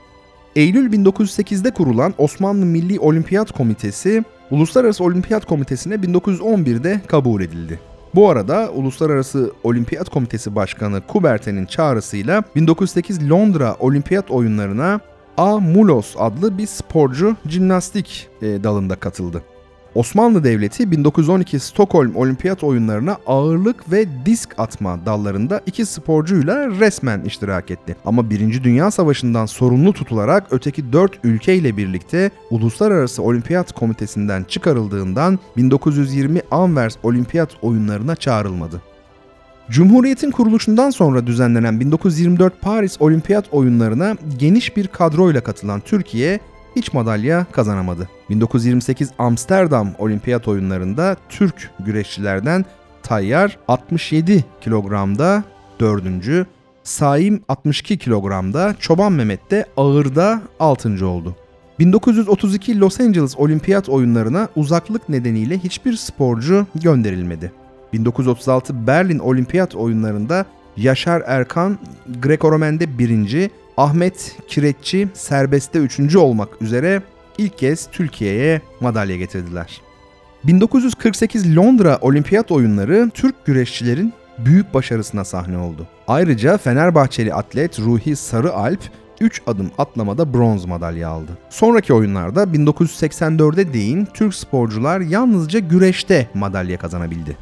Eylül 0.56 0.94
1908'de 0.94 1.72
kurulan 1.72 2.14
Osmanlı 2.18 2.66
Milli 2.66 3.00
Olimpiyat 3.00 3.52
Komitesi 3.52 4.24
Uluslararası 4.54 5.04
Olimpiyat 5.04 5.46
Komitesi'ne 5.46 5.96
1911'de 5.96 7.02
kabul 7.08 7.42
edildi. 7.42 7.80
Bu 8.16 8.30
arada 8.30 8.72
Uluslararası 8.72 9.52
Olimpiyat 9.64 10.10
Komitesi 10.10 10.56
Başkanı 10.56 11.02
Kuberte'nin 11.08 11.66
çağrısıyla 11.66 12.44
1908 12.56 13.30
Londra 13.30 13.76
Olimpiyat 13.80 14.32
Oyunlarına 14.32 15.00
A. 15.38 15.60
Mulos 15.60 16.16
adlı 16.18 16.58
bir 16.58 16.68
sporcu 16.68 17.36
jimnastik 17.48 18.30
e, 18.42 18.64
dalında 18.64 18.96
katıldı. 18.96 19.44
Osmanlı 19.96 20.44
Devleti 20.44 20.92
1912 20.92 21.60
Stockholm 21.60 22.16
Olimpiyat 22.16 22.64
Oyunlarına 22.64 23.18
ağırlık 23.28 23.92
ve 23.92 24.06
disk 24.26 24.56
atma 24.58 25.06
dallarında 25.06 25.62
iki 25.66 25.86
sporcuyla 25.86 26.70
resmen 26.70 27.22
iştirak 27.22 27.72
etti. 27.72 27.96
Ama 28.06 28.30
1. 28.30 28.64
Dünya 28.64 28.92
Savaşı'ndan 28.92 29.46
sorumlu 29.46 29.94
tutularak 29.94 30.48
öteki 30.52 30.94
4 30.94 31.12
ülkeyle 31.24 31.78
birlikte 31.78 32.32
Uluslararası 32.50 33.24
Olimpiyat 33.24 33.72
Komitesi'nden 33.72 34.44
çıkarıldığından 34.44 35.40
1920 35.58 36.42
Anvers 36.52 36.96
Olimpiyat 37.04 37.50
Oyunlarına 37.62 38.16
çağrılmadı. 38.16 38.82
Cumhuriyetin 39.70 40.32
kuruluşundan 40.32 40.90
sonra 40.90 41.28
düzenlenen 41.28 41.80
1924 41.80 42.62
Paris 42.62 43.02
Olimpiyat 43.02 43.46
Oyunlarına 43.54 44.16
geniş 44.38 44.78
bir 44.78 44.88
kadroyla 44.88 45.42
katılan 45.42 45.80
Türkiye 45.80 46.40
hiç 46.76 46.94
madalya 46.94 47.46
kazanamadı. 47.52 48.10
1928 48.30 49.12
Amsterdam 49.18 49.90
Olimpiyat 50.00 50.48
Oyunlarında 50.48 51.18
Türk 51.30 51.72
güreşçilerden 51.80 52.66
Tayyar 53.04 53.58
67 53.68 54.46
kilogramda 54.62 55.44
4. 55.80 56.48
Saim 56.84 57.42
62 57.48 57.98
kilogramda, 57.98 58.76
Çoban 58.80 59.12
Mehmet 59.12 59.52
de 59.52 59.66
ağırda 59.78 60.42
6. 60.60 61.08
oldu. 61.08 61.36
1932 61.80 62.80
Los 62.80 63.00
Angeles 63.00 63.38
Olimpiyat 63.38 63.90
Oyunlarına 63.90 64.48
uzaklık 64.56 65.10
nedeniyle 65.10 65.58
hiçbir 65.58 65.96
sporcu 65.96 66.68
gönderilmedi. 66.76 67.52
1936 67.94 68.88
Berlin 68.88 69.20
Olimpiyat 69.20 69.76
oyunlarında 69.76 70.46
Yaşar 70.78 71.24
Erkan 71.26 71.78
Greco-Romen'de 72.22 72.98
birinci, 72.98 73.50
Ahmet 73.78 74.38
Kireççi 74.48 75.08
serbestte 75.14 75.80
üçüncü 75.80 76.18
olmak 76.18 76.62
üzere 76.62 77.02
ilk 77.38 77.58
kez 77.58 77.90
Türkiye'ye 77.92 78.62
madalya 78.82 79.18
getirdiler. 79.18 79.82
1948 80.44 81.58
Londra 81.58 81.98
Olimpiyat 82.02 82.52
oyunları 82.52 83.10
Türk 83.14 83.46
güreşçilerin 83.46 84.14
büyük 84.38 84.74
başarısına 84.74 85.26
sahne 85.26 85.58
oldu. 85.58 85.88
Ayrıca 86.08 86.58
Fenerbahçeli 86.58 87.34
atlet 87.34 87.80
Ruhi 87.80 88.16
Sarıalp 88.16 88.80
3 89.22 89.42
adım 89.48 89.72
atlamada 89.78 90.34
bronz 90.34 90.66
madalya 90.66 91.10
aldı. 91.10 91.32
Sonraki 91.50 91.94
oyunlarda 91.94 92.44
1984'e 92.44 93.74
değin 93.74 94.08
Türk 94.14 94.36
sporcular 94.36 95.00
yalnızca 95.00 95.60
güreşte 95.60 96.28
madalya 96.34 96.78
kazanabildi. 96.78 97.38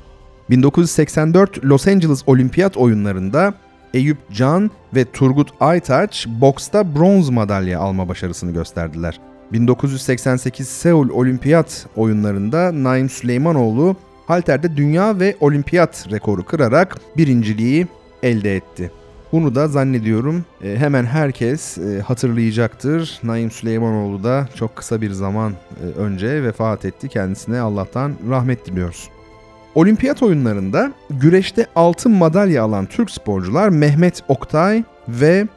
1984 0.49 1.65
Los 1.65 1.87
Angeles 1.87 2.23
Olimpiyat 2.25 2.77
oyunlarında 2.77 3.53
Eyüp 3.93 4.17
Can 4.31 4.71
ve 4.95 5.05
Turgut 5.05 5.49
Aytaç 5.59 6.27
boksta 6.27 6.95
bronz 6.95 7.29
madalya 7.29 7.79
alma 7.79 8.09
başarısını 8.09 8.51
gösterdiler. 8.51 9.19
1988 9.51 10.67
Seul 10.67 11.09
Olimpiyat 11.09 11.87
oyunlarında 11.95 12.83
Naim 12.83 13.09
Süleymanoğlu 13.09 13.95
halterde 14.27 14.77
dünya 14.77 15.19
ve 15.19 15.35
olimpiyat 15.39 16.07
rekoru 16.11 16.45
kırarak 16.45 16.97
birinciliği 17.17 17.87
elde 18.23 18.55
etti. 18.55 18.91
Bunu 19.31 19.55
da 19.55 19.67
zannediyorum 19.67 20.45
e, 20.63 20.77
hemen 20.77 21.05
herkes 21.05 21.77
e, 21.77 21.99
hatırlayacaktır. 21.99 23.19
Naim 23.23 23.51
Süleymanoğlu 23.51 24.23
da 24.23 24.49
çok 24.55 24.75
kısa 24.75 25.01
bir 25.01 25.11
zaman 25.11 25.53
e, 25.53 25.99
önce 25.99 26.43
vefat 26.43 26.85
etti. 26.85 27.09
Kendisine 27.09 27.59
Allah'tan 27.59 28.13
rahmet 28.29 28.65
diliyoruz. 28.65 29.09
Olimpiyat 29.75 30.23
oyunlarında 30.23 30.91
güreşte 31.09 31.65
altın 31.75 32.11
madalya 32.11 32.63
alan 32.63 32.85
Türk 32.85 33.11
sporcular 33.11 33.69
Mehmet 33.69 34.23
Oktay 34.27 34.83
ve 35.07 35.47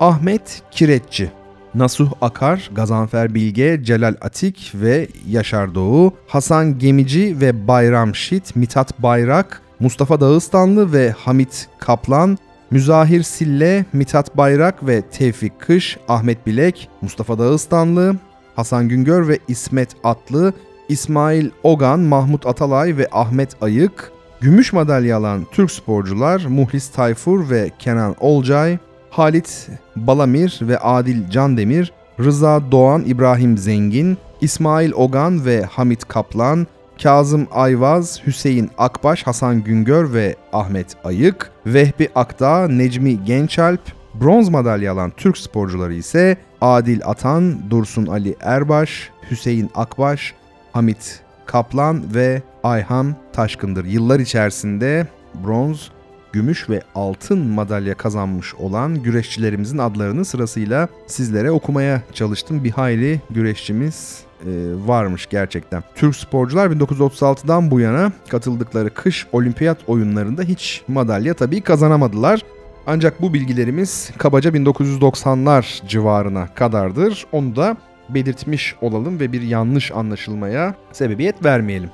Ahmet 0.00 0.62
Kireççi. 0.70 1.30
Nasuh 1.74 2.12
Akar, 2.20 2.70
Gazanfer 2.74 3.34
Bilge, 3.34 3.80
Celal 3.82 4.14
Atik 4.20 4.72
ve 4.74 5.08
Yaşar 5.28 5.74
Doğu, 5.74 6.14
Hasan 6.26 6.78
Gemici 6.78 7.40
ve 7.40 7.68
Bayram 7.68 8.14
Şit, 8.14 8.56
Mitat 8.56 9.02
Bayrak, 9.02 9.62
Mustafa 9.80 10.20
Dağıstanlı 10.20 10.92
ve 10.92 11.10
Hamit 11.10 11.68
Kaplan, 11.78 12.38
Müzahir 12.70 13.22
Sille, 13.22 13.84
Mitat 13.92 14.36
Bayrak 14.36 14.86
ve 14.86 15.02
Tevfik 15.02 15.60
Kış, 15.60 15.98
Ahmet 16.08 16.46
Bilek, 16.46 16.88
Mustafa 17.00 17.38
Dağıstanlı, 17.38 18.16
Hasan 18.56 18.88
Güngör 18.88 19.28
ve 19.28 19.38
İsmet 19.48 19.88
Atlı, 20.04 20.52
İsmail 20.94 21.50
Ogan, 21.62 22.00
Mahmut 22.00 22.46
Atalay 22.46 22.96
ve 22.96 23.08
Ahmet 23.12 23.62
Ayık, 23.62 24.12
gümüş 24.40 24.72
madalya 24.72 25.16
alan 25.16 25.46
Türk 25.52 25.70
sporcular 25.70 26.44
Muhlis 26.48 26.88
Tayfur 26.88 27.50
ve 27.50 27.70
Kenan 27.78 28.16
Olcay, 28.20 28.78
Halit 29.10 29.68
Balamir 29.96 30.58
ve 30.62 30.78
Adil 30.78 31.30
Candemir, 31.30 31.92
Rıza 32.20 32.72
Doğan, 32.72 33.04
İbrahim 33.06 33.58
Zengin, 33.58 34.18
İsmail 34.40 34.92
Ogan 34.92 35.44
ve 35.44 35.62
Hamit 35.62 36.08
Kaplan, 36.08 36.66
Kazım 37.02 37.46
Ayvaz, 37.52 38.20
Hüseyin 38.26 38.70
Akbaş, 38.78 39.22
Hasan 39.22 39.64
Güngör 39.64 40.12
ve 40.12 40.36
Ahmet 40.52 40.96
Ayık, 41.04 41.50
Vehbi 41.66 42.08
Akdağ, 42.14 42.68
Necmi 42.68 43.24
Gençalp, 43.24 43.80
bronz 44.14 44.48
madalya 44.48 44.92
alan 44.92 45.12
Türk 45.16 45.38
sporcuları 45.38 45.94
ise 45.94 46.36
Adil 46.60 47.00
Atan, 47.04 47.70
Dursun 47.70 48.06
Ali 48.06 48.36
Erbaş, 48.40 49.10
Hüseyin 49.30 49.70
Akbaş, 49.74 50.34
Hamit 50.74 51.20
Kaplan 51.46 52.14
ve 52.14 52.42
Ayhan 52.62 53.16
Taşkın'dır. 53.32 53.84
Yıllar 53.84 54.20
içerisinde 54.20 55.06
bronz, 55.44 55.90
gümüş 56.32 56.70
ve 56.70 56.82
altın 56.94 57.38
madalya 57.38 57.94
kazanmış 57.94 58.54
olan 58.54 59.02
güreşçilerimizin 59.02 59.78
adlarını 59.78 60.24
sırasıyla 60.24 60.88
sizlere 61.06 61.50
okumaya 61.50 62.02
çalıştım. 62.12 62.64
Bir 62.64 62.70
hayli 62.70 63.20
güreşçimiz 63.30 64.20
e, 64.40 64.50
varmış 64.86 65.26
gerçekten. 65.26 65.82
Türk 65.94 66.16
sporcular 66.16 66.70
1936'dan 66.70 67.70
bu 67.70 67.80
yana 67.80 68.12
katıldıkları 68.28 68.94
kış 68.94 69.26
olimpiyat 69.32 69.78
oyunlarında 69.86 70.42
hiç 70.42 70.82
madalya 70.88 71.34
tabii 71.34 71.60
kazanamadılar. 71.60 72.40
Ancak 72.86 73.22
bu 73.22 73.34
bilgilerimiz 73.34 74.10
kabaca 74.18 74.50
1990'lar 74.50 75.88
civarına 75.88 76.54
kadardır. 76.54 77.26
Onu 77.32 77.56
da 77.56 77.76
belirtmiş 78.08 78.74
olalım 78.80 79.20
ve 79.20 79.32
bir 79.32 79.42
yanlış 79.42 79.92
anlaşılmaya 79.92 80.74
sebebiyet 80.92 81.44
vermeyelim. 81.44 81.90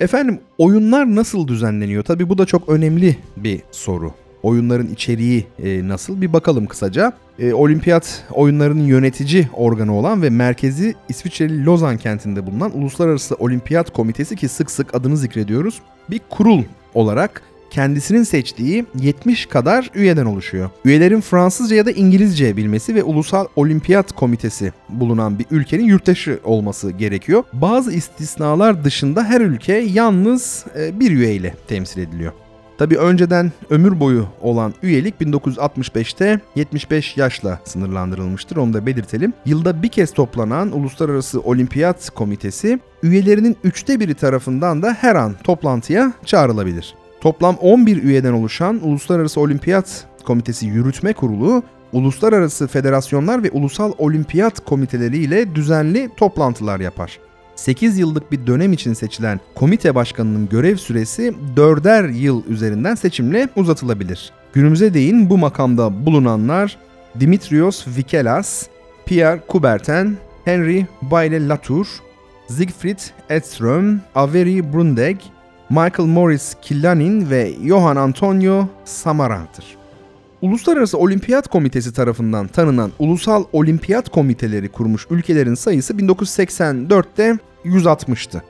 Efendim 0.00 0.40
oyunlar 0.58 1.14
nasıl 1.14 1.48
düzenleniyor? 1.48 2.02
Tabii 2.02 2.28
bu 2.28 2.38
da 2.38 2.46
çok 2.46 2.68
önemli 2.68 3.16
bir 3.36 3.60
soru. 3.70 4.12
Oyunların 4.42 4.86
içeriği 4.86 5.46
e, 5.62 5.88
nasıl 5.88 6.20
bir 6.20 6.32
bakalım 6.32 6.66
kısaca. 6.66 7.12
E, 7.38 7.52
olimpiyat 7.52 8.24
oyunlarının 8.30 8.84
yönetici 8.84 9.48
organı 9.52 9.94
olan 9.94 10.22
ve 10.22 10.30
merkezi 10.30 10.94
İsviçreli 11.08 11.64
Lozan 11.64 11.96
kentinde 11.96 12.46
bulunan 12.46 12.78
Uluslararası 12.78 13.34
Olimpiyat 13.34 13.92
Komitesi 13.92 14.36
ki 14.36 14.48
sık 14.48 14.70
sık 14.70 14.94
adını 14.94 15.16
zikrediyoruz. 15.16 15.82
Bir 16.10 16.20
kurul 16.30 16.62
olarak 16.94 17.42
kendisinin 17.72 18.22
seçtiği 18.22 18.86
70 18.94 19.46
kadar 19.46 19.90
üyeden 19.94 20.26
oluşuyor. 20.26 20.70
Üyelerin 20.84 21.20
Fransızca 21.20 21.76
ya 21.76 21.86
da 21.86 21.90
İngilizce 21.90 22.56
bilmesi 22.56 22.94
ve 22.94 23.02
Ulusal 23.02 23.46
Olimpiyat 23.56 24.12
Komitesi 24.12 24.72
bulunan 24.88 25.38
bir 25.38 25.46
ülkenin 25.50 25.84
yurttaşı 25.84 26.40
olması 26.44 26.90
gerekiyor. 26.90 27.44
Bazı 27.52 27.92
istisnalar 27.92 28.84
dışında 28.84 29.24
her 29.24 29.40
ülke 29.40 29.72
yalnız 29.72 30.64
e, 30.78 31.00
bir 31.00 31.10
üyeyle 31.10 31.54
temsil 31.68 32.00
ediliyor. 32.00 32.32
Tabi 32.78 32.98
önceden 32.98 33.52
ömür 33.70 34.00
boyu 34.00 34.26
olan 34.40 34.74
üyelik 34.82 35.14
1965'te 35.20 36.40
75 36.54 37.16
yaşla 37.16 37.60
sınırlandırılmıştır 37.64 38.56
onu 38.56 38.72
da 38.72 38.86
belirtelim. 38.86 39.32
Yılda 39.46 39.82
bir 39.82 39.88
kez 39.88 40.12
toplanan 40.12 40.72
Uluslararası 40.72 41.40
Olimpiyat 41.40 42.10
Komitesi 42.10 42.80
üyelerinin 43.02 43.56
üçte 43.64 44.00
biri 44.00 44.14
tarafından 44.14 44.82
da 44.82 44.96
her 45.00 45.16
an 45.16 45.34
toplantıya 45.44 46.12
çağrılabilir. 46.24 47.01
Toplam 47.22 47.56
11 47.56 48.02
üyeden 48.02 48.32
oluşan 48.32 48.80
Uluslararası 48.88 49.40
Olimpiyat 49.40 50.06
Komitesi 50.24 50.66
Yürütme 50.66 51.12
Kurulu, 51.12 51.62
uluslararası 51.92 52.66
federasyonlar 52.66 53.42
ve 53.42 53.50
ulusal 53.50 53.92
olimpiyat 53.98 54.64
komiteleri 54.64 55.18
ile 55.18 55.54
düzenli 55.54 56.10
toplantılar 56.16 56.80
yapar. 56.80 57.18
8 57.56 57.98
yıllık 57.98 58.32
bir 58.32 58.46
dönem 58.46 58.72
için 58.72 58.92
seçilen 58.92 59.40
komite 59.54 59.94
başkanının 59.94 60.48
görev 60.48 60.76
süresi 60.76 61.34
4'er 61.56 62.12
yıl 62.12 62.46
üzerinden 62.46 62.94
seçimle 62.94 63.48
uzatılabilir. 63.56 64.32
Günümüze 64.52 64.94
değin 64.94 65.30
bu 65.30 65.38
makamda 65.38 66.06
bulunanlar 66.06 66.78
Dimitrios 67.20 67.86
Vikelas, 67.96 68.66
Pierre 69.06 69.40
Coubertin, 69.48 70.16
Henry 70.44 70.86
Bayle 71.02 71.48
Latour, 71.48 71.86
Siegfried 72.48 72.98
Edström, 73.28 74.00
Avery 74.14 74.72
Brundeg, 74.72 75.16
Michael 75.72 76.08
Morris 76.08 76.54
Killanin 76.62 77.30
ve 77.30 77.52
Johan 77.64 77.96
Antonio 77.96 78.66
Samara'dır. 78.84 79.64
Uluslararası 80.42 80.98
Olimpiyat 80.98 81.48
Komitesi 81.48 81.92
tarafından 81.92 82.48
tanınan 82.48 82.92
Ulusal 82.98 83.44
Olimpiyat 83.52 84.08
Komiteleri 84.08 84.68
kurmuş 84.68 85.06
ülkelerin 85.10 85.54
sayısı 85.54 85.92
1984'te 85.94 87.38
160'tı. 87.64 88.42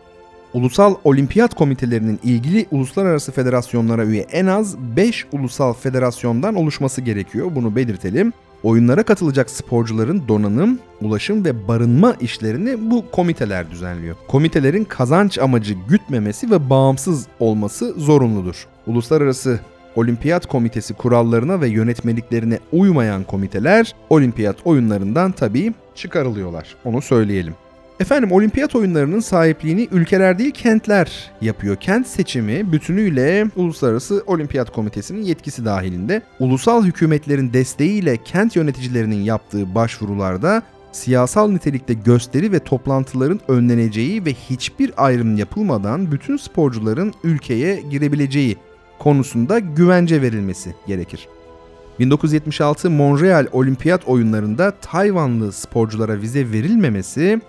Ulusal 0.54 0.94
Olimpiyat 1.04 1.54
Komitelerinin 1.54 2.20
ilgili 2.24 2.66
uluslararası 2.70 3.32
federasyonlara 3.32 4.04
üye 4.04 4.22
en 4.22 4.46
az 4.46 4.76
5 4.96 5.26
ulusal 5.32 5.72
federasyondan 5.72 6.54
oluşması 6.54 7.00
gerekiyor. 7.00 7.54
Bunu 7.54 7.76
belirtelim. 7.76 8.32
Oyunlara 8.62 9.02
katılacak 9.02 9.50
sporcuların 9.50 10.28
donanım, 10.28 10.78
ulaşım 11.00 11.44
ve 11.44 11.68
barınma 11.68 12.14
işlerini 12.20 12.90
bu 12.90 13.10
komiteler 13.10 13.70
düzenliyor. 13.70 14.16
Komitelerin 14.28 14.84
kazanç 14.84 15.38
amacı 15.38 15.74
gütmemesi 15.88 16.50
ve 16.50 16.70
bağımsız 16.70 17.26
olması 17.40 17.92
zorunludur. 17.92 18.66
Uluslararası 18.86 19.60
Olimpiyat 19.96 20.46
Komitesi 20.46 20.94
kurallarına 20.94 21.60
ve 21.60 21.68
yönetmeliklerine 21.68 22.58
uymayan 22.72 23.24
komiteler 23.24 23.94
olimpiyat 24.10 24.56
oyunlarından 24.64 25.32
tabii 25.32 25.74
çıkarılıyorlar. 25.94 26.76
Onu 26.84 27.02
söyleyelim. 27.02 27.54
Efendim 28.02 28.32
olimpiyat 28.32 28.74
oyunlarının 28.74 29.20
sahipliğini 29.20 29.88
ülkeler 29.92 30.38
değil 30.38 30.50
kentler 30.50 31.30
yapıyor. 31.40 31.76
Kent 31.76 32.06
seçimi 32.06 32.72
bütünüyle 32.72 33.46
Uluslararası 33.56 34.22
Olimpiyat 34.26 34.72
Komitesi'nin 34.72 35.22
yetkisi 35.22 35.64
dahilinde. 35.64 36.22
Ulusal 36.40 36.84
hükümetlerin 36.84 37.52
desteğiyle 37.52 38.16
kent 38.16 38.56
yöneticilerinin 38.56 39.22
yaptığı 39.22 39.74
başvurularda 39.74 40.62
siyasal 40.92 41.50
nitelikte 41.50 41.94
gösteri 41.94 42.52
ve 42.52 42.58
toplantıların 42.58 43.40
önleneceği 43.48 44.24
ve 44.24 44.34
hiçbir 44.34 44.92
ayrım 44.96 45.36
yapılmadan 45.36 46.12
bütün 46.12 46.36
sporcuların 46.36 47.14
ülkeye 47.24 47.80
girebileceği 47.90 48.56
konusunda 48.98 49.58
güvence 49.58 50.22
verilmesi 50.22 50.74
gerekir. 50.86 51.28
1976 51.98 52.90
Montreal 52.90 53.46
Olimpiyat 53.52 54.08
Oyunlarında 54.08 54.70
Tayvanlı 54.70 55.52
sporculara 55.52 56.20
vize 56.20 56.52
verilmemesi 56.52 57.40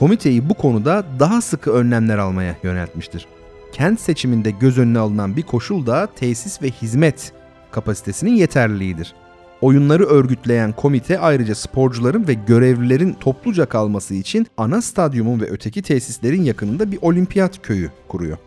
komiteyi 0.00 0.48
bu 0.48 0.54
konuda 0.54 1.04
daha 1.18 1.40
sıkı 1.40 1.72
önlemler 1.72 2.18
almaya 2.18 2.56
yöneltmiştir. 2.62 3.26
kent 3.72 4.00
seçiminde 4.00 4.50
göz 4.50 4.78
önüne 4.78 4.98
alınan 4.98 5.36
bir 5.36 5.42
koşul 5.42 5.86
da 5.86 6.08
tesis 6.16 6.62
ve 6.62 6.70
hizmet 6.70 7.32
kapasitesinin 7.70 8.34
yeterliliğidir. 8.34 9.14
Oyunları 9.60 10.04
örgütleyen 10.04 10.72
komite 10.72 11.18
ayrıca 11.18 11.54
sporcuların 11.54 12.28
ve 12.28 12.34
görevlilerin 12.34 13.12
topluca 13.12 13.66
kalması 13.66 14.14
için 14.14 14.46
ana 14.56 14.82
stadyumun 14.82 15.40
ve 15.40 15.50
öteki 15.50 15.82
tesislerin 15.82 16.42
yakınında 16.42 16.92
bir 16.92 16.98
olimpiyat 17.02 17.62
köyü 17.62 17.90
kuruyor. 18.08 18.38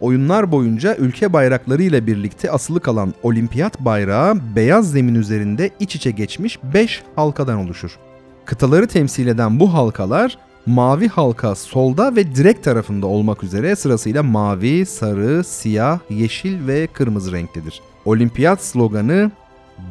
Oyunlar 0.00 0.52
boyunca 0.52 0.96
ülke 0.96 1.32
bayrakları 1.32 1.82
ile 1.82 2.06
birlikte 2.06 2.50
asılı 2.50 2.80
kalan 2.80 3.14
olimpiyat 3.22 3.80
bayrağı 3.80 4.36
beyaz 4.56 4.90
zemin 4.90 5.14
üzerinde 5.14 5.70
iç 5.80 5.96
içe 5.96 6.10
geçmiş 6.10 6.58
5 6.74 7.02
halkadan 7.16 7.58
oluşur. 7.58 7.98
Kıtaları 8.44 8.86
temsil 8.86 9.26
eden 9.26 9.60
bu 9.60 9.74
halkalar 9.74 10.38
mavi 10.66 11.08
halka 11.08 11.54
solda 11.54 12.16
ve 12.16 12.34
direk 12.34 12.64
tarafında 12.64 13.06
olmak 13.06 13.44
üzere 13.44 13.76
sırasıyla 13.76 14.22
mavi, 14.22 14.86
sarı, 14.86 15.44
siyah, 15.44 15.98
yeşil 16.10 16.66
ve 16.66 16.86
kırmızı 16.86 17.32
renktedir. 17.32 17.82
Olimpiyat 18.04 18.64
sloganı 18.64 19.30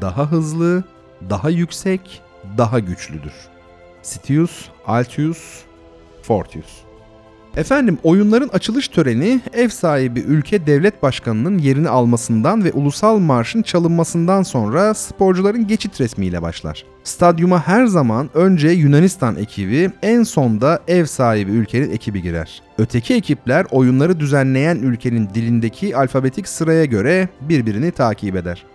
daha 0.02 0.32
hızlı, 0.32 0.84
daha 1.30 1.50
yüksek, 1.50 2.22
daha 2.58 2.80
güçlüdür. 2.80 3.34
Stius, 4.02 4.70
Altius, 4.88 5.62
Fortius. 6.22 6.91
Efendim 7.58 7.98
oyunların 8.04 8.50
açılış 8.54 8.88
töreni 8.88 9.42
ev 9.54 9.70
sahibi 9.70 10.20
ülke 10.20 10.68
devlet 10.68 11.04
başkanının 11.04 11.58
yerini 11.58 11.90
almasından 11.90 12.64
ve 12.64 12.72
ulusal 12.72 13.20
marşın 13.20 13.62
çalınmasından 13.62 14.44
sonra 14.44 14.94
sporcuların 14.94 15.68
geçit 15.68 16.02
resmiyle 16.02 16.42
başlar. 16.42 16.86
Stadyuma 17.04 17.68
her 17.68 17.86
zaman 17.86 18.30
önce 18.34 18.70
Yunanistan 18.70 19.36
ekibi 19.36 19.92
en 20.02 20.24
sonda 20.24 20.80
ev 20.88 21.06
sahibi 21.06 21.52
ülkenin 21.52 21.92
ekibi 21.92 22.22
girer. 22.22 22.62
Öteki 22.78 23.14
ekipler 23.14 23.66
oyunları 23.72 24.20
düzenleyen 24.20 24.76
ülkenin 24.76 25.30
dilindeki 25.34 25.98
alfabetik 25.98 26.48
sıraya 26.48 26.86
göre 26.86 27.30
birbirini 27.42 27.92
takip 27.92 28.36
eder. 28.36 28.66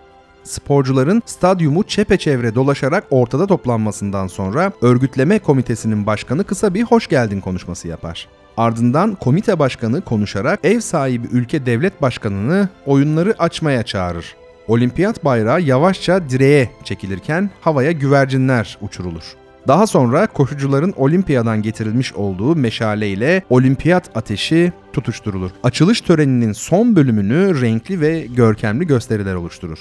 Sporcuların 0.44 1.22
stadyumu 1.26 1.82
çepeçevre 1.82 2.54
dolaşarak 2.54 3.04
ortada 3.10 3.46
toplanmasından 3.46 4.26
sonra 4.26 4.72
örgütleme 4.82 5.38
komitesinin 5.38 6.06
başkanı 6.06 6.44
kısa 6.44 6.74
bir 6.74 6.82
hoş 6.82 7.06
geldin 7.06 7.40
konuşması 7.40 7.88
yapar. 7.88 8.28
Ardından 8.56 9.14
komite 9.14 9.58
başkanı 9.58 10.00
konuşarak 10.00 10.60
ev 10.64 10.80
sahibi 10.80 11.26
ülke 11.32 11.66
devlet 11.66 12.02
başkanını 12.02 12.68
oyunları 12.86 13.34
açmaya 13.38 13.82
çağırır. 13.82 14.36
Olimpiyat 14.68 15.24
bayrağı 15.24 15.60
yavaşça 15.60 16.30
direğe 16.30 16.70
çekilirken 16.84 17.50
havaya 17.60 17.92
güvercinler 17.92 18.78
uçurulur. 18.80 19.22
Daha 19.68 19.86
sonra 19.86 20.26
koşucuların 20.26 20.94
olimpiyadan 20.96 21.62
getirilmiş 21.62 22.12
olduğu 22.12 22.56
meşale 22.56 23.08
ile 23.08 23.42
olimpiyat 23.50 24.16
ateşi 24.16 24.72
tutuşturulur. 24.92 25.50
Açılış 25.62 26.00
töreninin 26.00 26.52
son 26.52 26.96
bölümünü 26.96 27.60
renkli 27.60 28.00
ve 28.00 28.26
görkemli 28.36 28.86
gösteriler 28.86 29.34
oluşturur. 29.34 29.78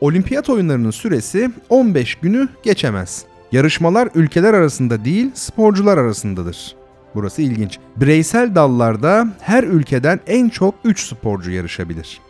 Olimpiyat 0.00 0.50
oyunlarının 0.50 0.90
süresi 0.90 1.50
15 1.68 2.14
günü 2.14 2.48
geçemez. 2.62 3.24
Yarışmalar 3.52 4.08
ülkeler 4.14 4.54
arasında 4.54 5.04
değil, 5.04 5.30
sporcular 5.34 5.98
arasındadır. 5.98 6.74
Burası 7.14 7.42
ilginç. 7.42 7.78
Bireysel 7.96 8.54
dallarda 8.54 9.28
her 9.40 9.64
ülkeden 9.64 10.20
en 10.26 10.48
çok 10.48 10.74
3 10.84 11.06
sporcu 11.06 11.50
yarışabilir. 11.50 12.20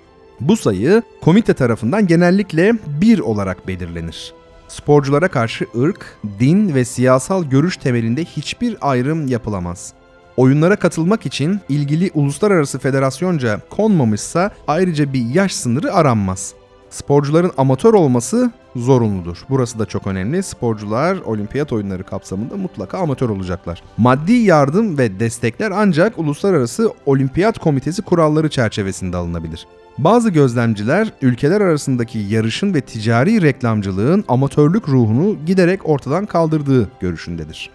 Bu 0.40 0.56
sayı 0.56 1.02
komite 1.20 1.54
tarafından 1.54 2.06
genellikle 2.06 2.72
1 3.00 3.18
olarak 3.18 3.68
belirlenir. 3.68 4.34
Sporculara 4.68 5.28
karşı 5.28 5.66
ırk, 5.78 6.18
din 6.40 6.74
ve 6.74 6.84
siyasal 6.84 7.44
görüş 7.44 7.76
temelinde 7.76 8.24
hiçbir 8.24 8.76
ayrım 8.80 9.26
yapılamaz. 9.26 9.92
Oyunlara 10.36 10.76
katılmak 10.76 11.26
için 11.26 11.60
ilgili 11.68 12.10
uluslararası 12.14 12.78
federasyonca 12.78 13.60
konmamışsa 13.70 14.50
ayrıca 14.68 15.12
bir 15.12 15.34
yaş 15.34 15.54
sınırı 15.54 15.94
aranmaz. 15.94 16.54
Sporcuların 16.94 17.52
amatör 17.56 17.94
olması 17.94 18.50
zorunludur. 18.76 19.44
Burası 19.50 19.78
da 19.78 19.86
çok 19.86 20.06
önemli. 20.06 20.42
Sporcular 20.42 21.16
olimpiyat 21.16 21.72
oyunları 21.72 22.04
kapsamında 22.04 22.56
mutlaka 22.56 22.98
amatör 22.98 23.28
olacaklar. 23.28 23.82
Maddi 23.96 24.32
yardım 24.32 24.98
ve 24.98 25.20
destekler 25.20 25.70
ancak 25.70 26.18
Uluslararası 26.18 26.92
Olimpiyat 27.06 27.58
Komitesi 27.58 28.02
kuralları 28.02 28.50
çerçevesinde 28.50 29.16
alınabilir. 29.16 29.66
Bazı 29.98 30.30
gözlemciler 30.30 31.12
ülkeler 31.22 31.60
arasındaki 31.60 32.18
yarışın 32.18 32.74
ve 32.74 32.80
ticari 32.80 33.42
reklamcılığın 33.42 34.24
amatörlük 34.28 34.88
ruhunu 34.88 35.36
giderek 35.46 35.88
ortadan 35.88 36.26
kaldırdığı 36.26 36.88
görüşündedir. 37.00 37.70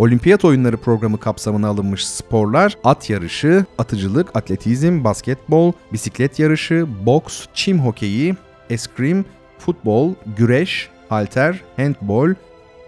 Olimpiyat 0.00 0.44
oyunları 0.44 0.76
programı 0.76 1.20
kapsamına 1.20 1.68
alınmış 1.68 2.06
sporlar 2.08 2.76
at 2.84 3.10
yarışı, 3.10 3.64
atıcılık, 3.78 4.36
atletizm, 4.36 5.04
basketbol, 5.04 5.72
bisiklet 5.92 6.38
yarışı, 6.38 6.86
boks, 7.06 7.46
çim 7.54 7.80
hokeyi, 7.80 8.36
eskrim, 8.70 9.24
futbol, 9.58 10.14
güreş, 10.36 10.88
halter, 11.08 11.60
handbol, 11.76 12.30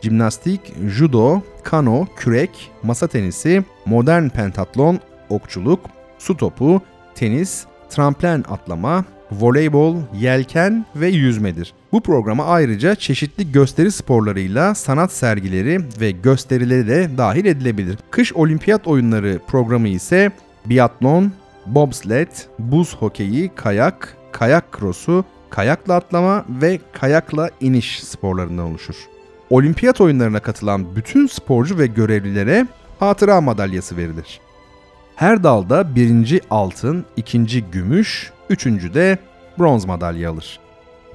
jimnastik, 0.03 0.61
judo, 0.89 1.41
kano, 1.63 2.07
kürek, 2.17 2.71
masa 2.83 3.09
tenisi, 3.09 3.65
modern 3.87 4.29
pentatlon, 4.29 5.01
okçuluk, 5.29 5.81
su 6.19 6.37
topu, 6.37 6.83
tenis, 7.15 7.65
tramplen 7.91 8.45
atlama, 8.49 9.05
voleybol, 9.41 9.97
yelken 10.15 10.87
ve 10.97 11.09
yüzmedir. 11.09 11.75
Bu 11.93 12.01
programa 12.01 12.45
ayrıca 12.45 12.95
çeşitli 12.95 13.53
gösteri 13.53 13.93
sporlarıyla 13.93 14.75
sanat 14.75 15.13
sergileri 15.13 15.81
ve 16.01 16.11
gösterileri 16.11 16.89
de 16.89 17.11
dahil 17.19 17.45
edilebilir. 17.45 17.99
Kış 18.11 18.33
Olimpiyat 18.33 18.87
Oyunları 18.87 19.41
programı 19.47 19.89
ise 19.89 20.33
biatlon, 20.67 21.33
bobsled, 21.67 22.29
buz 22.59 22.97
hokeyi, 22.97 23.51
kayak, 23.55 24.17
kayak 24.33 24.73
krosu, 24.73 25.25
kayakla 25.51 25.95
atlama 25.95 26.45
ve 26.63 26.81
kayakla 26.93 27.51
iniş 27.61 28.05
sporlarından 28.05 28.67
oluşur. 28.67 28.97
Olimpiyat 29.51 30.01
oyunlarına 30.01 30.41
katılan 30.41 30.97
bütün 30.97 31.27
sporcu 31.27 31.79
ve 31.79 31.87
görevlilere 31.87 32.67
hatıra 32.99 33.41
madalyası 33.41 33.97
verilir. 33.97 34.41
Her 35.17 35.43
dalda 35.45 35.95
birinci 35.95 36.41
altın, 36.51 37.05
ikinci 37.17 37.63
gümüş, 37.63 38.33
üçüncü 38.53 38.95
de 38.95 39.19
bronz 39.59 39.85
madalya 39.85 40.31
alır. 40.31 40.59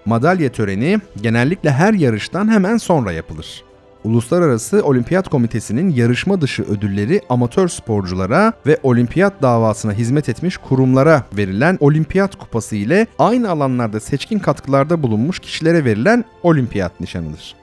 Madalya 0.06 0.52
töreni 0.52 1.00
genellikle 1.21 1.71
her 1.71 1.93
yarıştan 1.93 2.52
hemen 2.52 2.78
sonra 2.78 3.12
yapılır. 3.12 3.63
Uluslararası 4.04 4.82
Olimpiyat 4.84 5.30
Komitesi'nin 5.30 5.89
yarışma 5.89 6.41
dışı 6.41 6.63
ödülleri 6.63 7.21
amatör 7.30 7.67
sporculara 7.67 8.54
ve 8.65 8.78
olimpiyat 8.84 9.41
davasına 9.41 9.93
hizmet 9.93 10.30
etmiş 10.30 10.58
kurumlara 10.58 11.23
verilen 11.38 11.78
olimpiyat 11.80 12.36
kupası 12.36 12.76
ile 12.76 13.08
aynı 13.19 13.50
alanlarda 13.50 14.00
seçkin 14.00 14.39
katkılarda 14.39 15.04
bulunmuş 15.04 15.39
kişilere 15.39 15.86
verilen 15.86 16.26
olimpiyat 16.43 17.00
nişanıdır. 17.00 17.56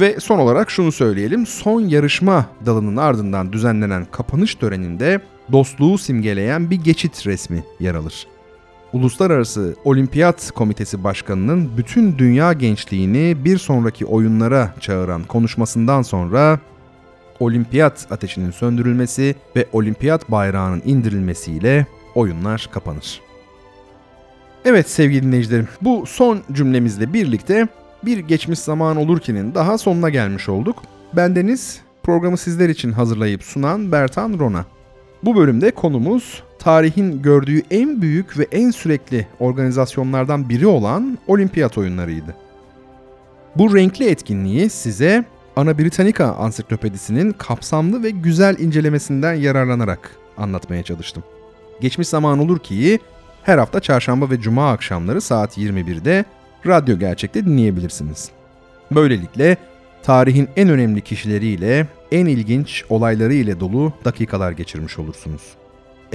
Ve 0.00 0.20
son 0.20 0.38
olarak 0.38 0.70
şunu 0.70 0.92
söyleyelim. 0.92 1.46
Son 1.46 1.80
yarışma 1.80 2.46
dalının 2.66 2.96
ardından 2.96 3.52
düzenlenen 3.52 4.06
kapanış 4.10 4.54
töreninde 4.54 5.20
dostluğu 5.52 5.98
simgeleyen 5.98 6.70
bir 6.70 6.76
geçit 6.76 7.26
resmi 7.26 7.64
yer 7.80 7.94
alır. 7.94 8.26
Uluslararası 8.94 9.74
Olimpiyat 9.84 10.50
Komitesi 10.50 11.04
Başkanı'nın 11.04 11.76
bütün 11.76 12.18
dünya 12.18 12.52
gençliğini 12.52 13.44
bir 13.44 13.58
sonraki 13.58 14.06
oyunlara 14.06 14.74
çağıran 14.80 15.24
konuşmasından 15.24 16.02
sonra 16.02 16.58
olimpiyat 17.40 18.06
ateşinin 18.10 18.50
söndürülmesi 18.50 19.34
ve 19.56 19.66
olimpiyat 19.72 20.30
bayrağının 20.30 20.82
indirilmesiyle 20.84 21.86
oyunlar 22.14 22.68
kapanır. 22.72 23.20
Evet 24.64 24.90
sevgili 24.90 25.22
dinleyicilerim, 25.22 25.68
bu 25.82 26.06
son 26.06 26.40
cümlemizle 26.52 27.12
birlikte 27.12 27.68
bir 28.04 28.18
geçmiş 28.18 28.58
zaman 28.58 28.96
olurkenin 28.96 29.54
daha 29.54 29.78
sonuna 29.78 30.10
gelmiş 30.10 30.48
olduk. 30.48 30.82
Bendeniz 31.12 31.80
programı 32.02 32.36
sizler 32.36 32.68
için 32.68 32.92
hazırlayıp 32.92 33.42
sunan 33.42 33.92
Bertan 33.92 34.38
Rona. 34.38 34.64
Bu 35.22 35.36
bölümde 35.36 35.70
konumuz 35.70 36.42
tarihin 36.64 37.22
gördüğü 37.22 37.62
en 37.70 38.02
büyük 38.02 38.38
ve 38.38 38.46
en 38.52 38.70
sürekli 38.70 39.26
organizasyonlardan 39.40 40.48
biri 40.48 40.66
olan 40.66 41.18
olimpiyat 41.26 41.78
oyunlarıydı. 41.78 42.34
Bu 43.56 43.76
renkli 43.76 44.08
etkinliği 44.08 44.70
size 44.70 45.24
Ana 45.56 45.78
Britannica 45.78 46.24
Ansiklopedisi'nin 46.24 47.32
kapsamlı 47.32 48.02
ve 48.02 48.10
güzel 48.10 48.58
incelemesinden 48.58 49.34
yararlanarak 49.34 50.10
anlatmaya 50.36 50.82
çalıştım. 50.82 51.22
Geçmiş 51.80 52.08
zaman 52.08 52.38
olur 52.38 52.58
ki 52.58 52.98
her 53.42 53.58
hafta 53.58 53.80
çarşamba 53.80 54.30
ve 54.30 54.40
cuma 54.40 54.72
akşamları 54.72 55.20
saat 55.20 55.58
21'de 55.58 56.24
Radyo 56.66 56.98
Gerçek'te 56.98 57.44
dinleyebilirsiniz. 57.44 58.30
Böylelikle 58.90 59.56
tarihin 60.02 60.48
en 60.56 60.68
önemli 60.68 61.00
kişileriyle, 61.00 61.86
en 62.12 62.26
ilginç 62.26 62.84
olayları 62.88 63.34
ile 63.34 63.60
dolu 63.60 63.92
dakikalar 64.04 64.52
geçirmiş 64.52 64.98
olursunuz. 64.98 65.42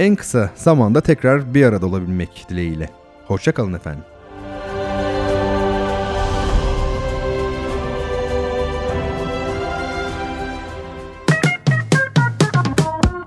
En 0.00 0.16
kısa 0.16 0.50
zamanda 0.54 1.00
tekrar 1.00 1.54
bir 1.54 1.64
arada 1.64 1.86
olabilmek 1.86 2.46
dileğiyle. 2.48 2.90
Hoşçakalın 3.26 3.72
efendim. 3.72 4.04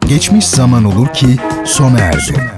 Geçmiş 0.07 0.47
zaman 0.47 0.83
olur 0.83 1.07
ki 1.07 1.27
sona 1.65 1.99
erdi. 1.99 2.51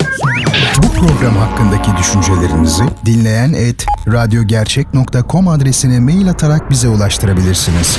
Bu 0.77 0.87
program 0.87 1.35
hakkındaki 1.35 1.91
düşüncelerinizi 1.97 2.83
dinleyen 3.05 3.53
et 3.53 3.85
radyogercek.com 4.07 5.47
adresine 5.47 5.99
mail 5.99 6.29
atarak 6.29 6.69
bize 6.69 6.87
ulaştırabilirsiniz. 6.87 7.97